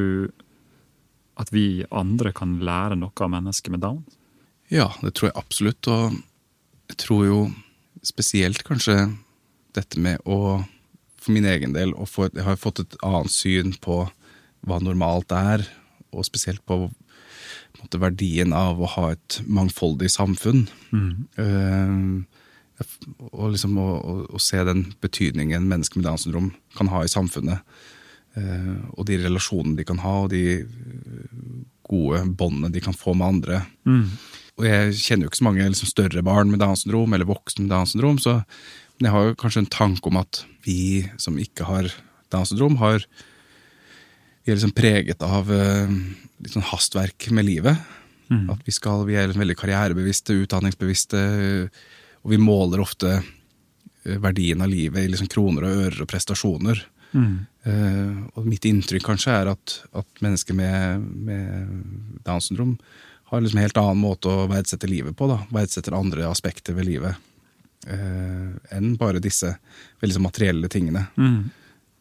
[1.38, 4.02] at vi andre kan lære noe av mennesker med Down?
[4.74, 5.88] Ja, det tror jeg absolutt.
[5.90, 6.18] Og
[6.90, 7.40] jeg tror jo
[8.06, 8.98] spesielt kanskje
[9.78, 10.64] dette med å
[11.18, 14.06] For min egen del få, Jeg har fått et annet syn på
[14.64, 15.66] hva normalt er,
[16.16, 16.88] og spesielt på,
[17.82, 20.70] måte, verdien av å ha et mangfoldig samfunn.
[21.36, 21.98] Eh,
[23.34, 27.12] og liksom å, å, å se den betydningen mennesker med Downs syndrom kan ha i
[27.12, 27.60] samfunnet.
[28.38, 33.16] Eh, og de relasjonene de kan ha, og de eh, gode båndene de kan få
[33.18, 33.62] med andre.
[34.58, 37.66] Og jeg kjenner jo ikke så mange liksom, større barn med Downs syndrom, eller voksne
[37.66, 38.42] med Downs syndrom, så
[38.98, 41.92] men jeg har jo kanskje en tanke om at vi som ikke har
[42.34, 43.04] Downs syndrom, har
[44.48, 45.92] vi er liksom preget av eh,
[46.42, 47.78] litt sånn hastverk med livet.
[48.32, 48.48] Mm.
[48.56, 51.20] At vi, skal, vi er veldig karrierebevisste, utdanningsbevisste,
[52.24, 53.20] og vi måler ofte
[54.24, 56.82] verdien av livet i liksom kroner og ører og prestasjoner.
[57.12, 57.46] Mm.
[57.68, 62.78] Eh, og mitt inntrykk kanskje er at, at mennesker med, med Downs syndrom
[63.28, 65.28] har liksom en helt annen måte å verdsette livet på.
[65.28, 67.18] da, Verdsetter andre aspekter ved livet
[67.88, 69.52] eh, enn bare disse
[70.02, 71.08] veldig så materielle tingene.
[71.20, 71.40] Mm.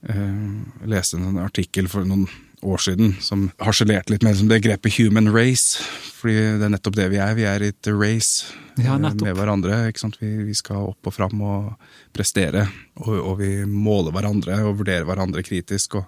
[0.06, 0.36] Eh,
[0.84, 2.28] Jeg leste en artikkel for noen
[2.74, 5.80] år siden som harselerte litt med begrepet 'human race'.
[6.16, 7.34] Fordi det er nettopp det vi er.
[7.34, 8.46] Vi er i et race
[8.78, 9.88] Ja, eh, med hverandre.
[9.88, 10.18] ikke sant?
[10.20, 11.74] Vi, vi skal opp og fram og
[12.12, 12.68] prestere.
[12.96, 15.94] Og, og vi måler hverandre og vurderer hverandre kritisk.
[16.00, 16.04] Og,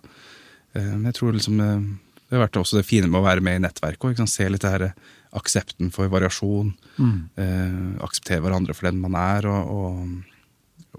[0.74, 1.80] eh, jeg tror liksom eh,
[2.28, 4.20] det har vært også det fine med å være med i nettverket.
[4.20, 4.92] og, Se litt det her
[5.32, 6.74] aksepten for variasjon.
[6.98, 7.30] Mm.
[7.36, 9.70] Eh, akseptere hverandre for den man er, og,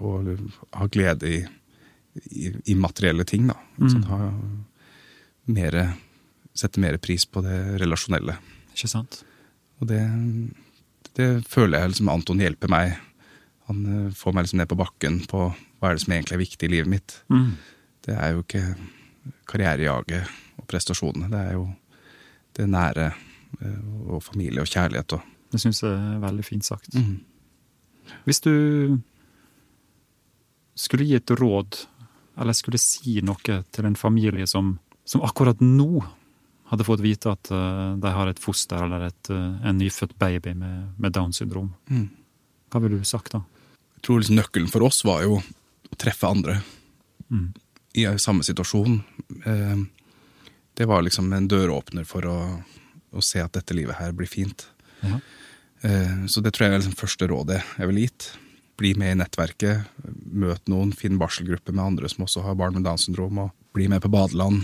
[0.00, 1.44] og ha glede i,
[2.34, 3.46] i, i materielle ting.
[3.46, 3.54] da.
[3.78, 3.88] Mm.
[3.92, 4.32] Sånn, Ha
[5.48, 5.86] mere,
[6.56, 8.36] sette mer pris på det relasjonelle.
[8.74, 9.22] Ikke sant?
[9.80, 10.00] Og det,
[11.18, 12.94] det føler jeg liksom Anton hjelper meg.
[13.70, 15.48] Han eh, får meg liksom ned på bakken på
[15.80, 17.16] hva er det som egentlig er viktig i livet mitt.
[17.32, 17.52] Mm.
[18.04, 18.64] Det er jo ikke
[19.48, 21.30] karrierejaget og prestasjonene.
[21.32, 21.66] Det er jo
[22.58, 26.94] det nære eh, og familie og kjærlighet og Det syns jeg er veldig fint sagt.
[26.94, 27.24] Mm.
[28.22, 28.52] Hvis du
[30.78, 31.80] skulle gi et råd,
[32.38, 36.02] eller skulle si noe til en familie som, som akkurat nå
[36.70, 40.52] hadde fått vite at eh, de har et foster eller et, eh, en nyfødt baby
[40.54, 42.08] med, med Downs syndrom, Mm.
[42.70, 43.40] hva ville du sagt da?
[43.96, 46.60] Jeg tror liksom nøkkelen for oss var jo å treffe andre
[47.30, 47.52] Mm.
[47.94, 49.02] i samme situasjon.
[49.46, 49.76] Eh,
[50.74, 52.64] Det var liksom en døråpner for å,
[53.12, 54.66] å se at dette livet her blir fint.
[55.02, 55.18] Ja.
[55.82, 58.30] Eh, Så det tror jeg er liksom første rådet jeg ville gitt.
[58.78, 59.84] Bli med i nettverket,
[60.32, 63.88] møt noen, finn barselgruppe med andre som også har barn med Downs syndrom, og bli
[63.88, 64.62] med på badeland.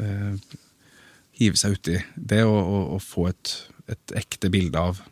[0.00, 0.56] Eh,
[1.36, 3.50] Hive seg uti det og, og, og få et,
[3.92, 5.02] et ekte bilde av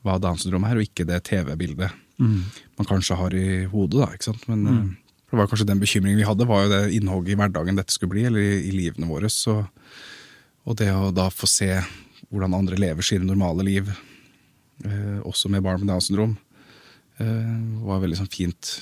[0.00, 1.90] hva Downs syndrom er, og ikke det TV-bildet
[2.20, 2.44] Mm.
[2.76, 4.00] man kanskje har i hodet.
[4.00, 4.46] da, ikke sant?
[4.48, 4.88] Men mm.
[5.30, 8.12] det var kanskje den bekymringen vi hadde, var jo det innhogget i hverdagen dette skulle
[8.12, 9.30] bli, eller i, i livene våre.
[9.32, 9.56] Så,
[10.68, 11.72] og det å da få se
[12.30, 13.88] hvordan andre lever sine normale liv,
[14.84, 16.36] eh, også med barn med Downs syndrom,
[17.18, 17.56] eh,
[17.88, 18.76] var veldig sånn fint.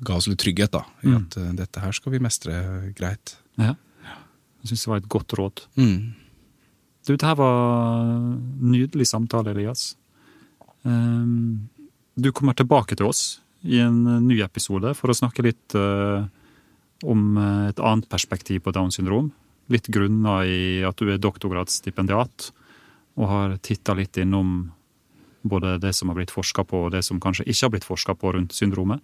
[0.00, 1.16] Ga oss litt trygghet da, i Mm.
[1.20, 1.56] at mm.
[1.60, 2.56] dette her skal vi mestre
[2.96, 3.36] greit.
[3.60, 3.74] Ja.
[4.64, 5.62] Jeg syns det var et godt råd.
[5.76, 6.14] Mm.
[7.04, 8.16] Du, det her var
[8.64, 9.92] nydelig samtale, Elias.
[10.88, 11.68] Um,
[12.16, 16.24] Du kommer tilbake til oss i en ny episode for å snakke litt uh,
[17.04, 19.32] om eh, et annet perspektiv på Downs syndrom.
[19.72, 22.52] Litt grunna i at du er doktorgradsstipendiat
[23.18, 24.70] og har titta litt innom
[25.42, 28.14] både det som har blitt forska på, og det som kanskje ikke har blitt forska
[28.16, 29.02] på rundt syndromet.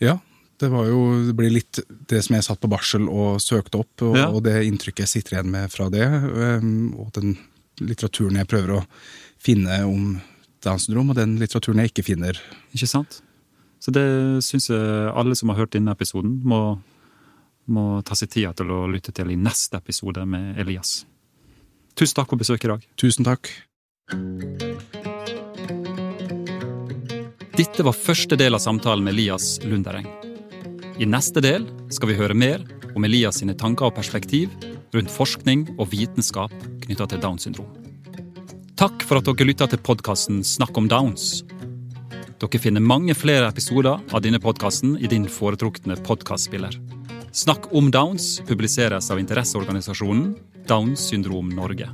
[0.00, 0.18] Ja,
[0.60, 1.80] det var jo det blir litt
[2.10, 4.26] det som jeg satt på barsel og søkte opp, og, Ja.
[4.28, 6.04] og det inntrykket jeg sitter igjen med fra det,
[7.00, 7.36] og den
[7.80, 8.84] litteraturen jeg prøver å
[9.40, 10.20] finne om
[10.60, 12.36] Downs syndrom, og den litteraturen jeg ikke finner.
[12.76, 13.22] Ikke sant?
[13.80, 14.04] Så det
[14.44, 16.78] syns jeg alle som har hørt denne episoden, må,
[17.66, 21.06] må ta seg tida til å lytte til i neste episode med Elias.
[21.96, 22.84] Tusen takk for besøket i dag.
[23.00, 23.48] Tusen takk.
[27.56, 30.08] Dette var første del av samtalen med Elias Lundereng.
[31.00, 32.60] I neste del skal vi høre mer
[32.92, 34.52] om Elias sine tanker og perspektiv
[34.92, 37.70] rundt forskning og vitenskap knytta til Downs syndrom.
[38.76, 41.40] Takk for at dere lytta til podkasten Snakk om Downs.
[42.36, 46.76] Dere finner mange flere episoder av denne podkasten i din foretrukne podkastspiller.
[47.32, 50.34] Snakk om Downs publiseres av interesseorganisasjonen
[50.68, 51.88] Downs syndrom Norge.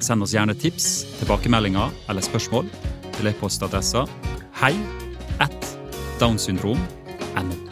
[0.00, 2.72] Send oss gjerne tips, tilbakemeldinger eller spørsmål
[3.20, 4.08] til e-postadressa
[4.62, 4.72] hei
[5.44, 5.72] at
[6.16, 7.65] downsyndrom.no.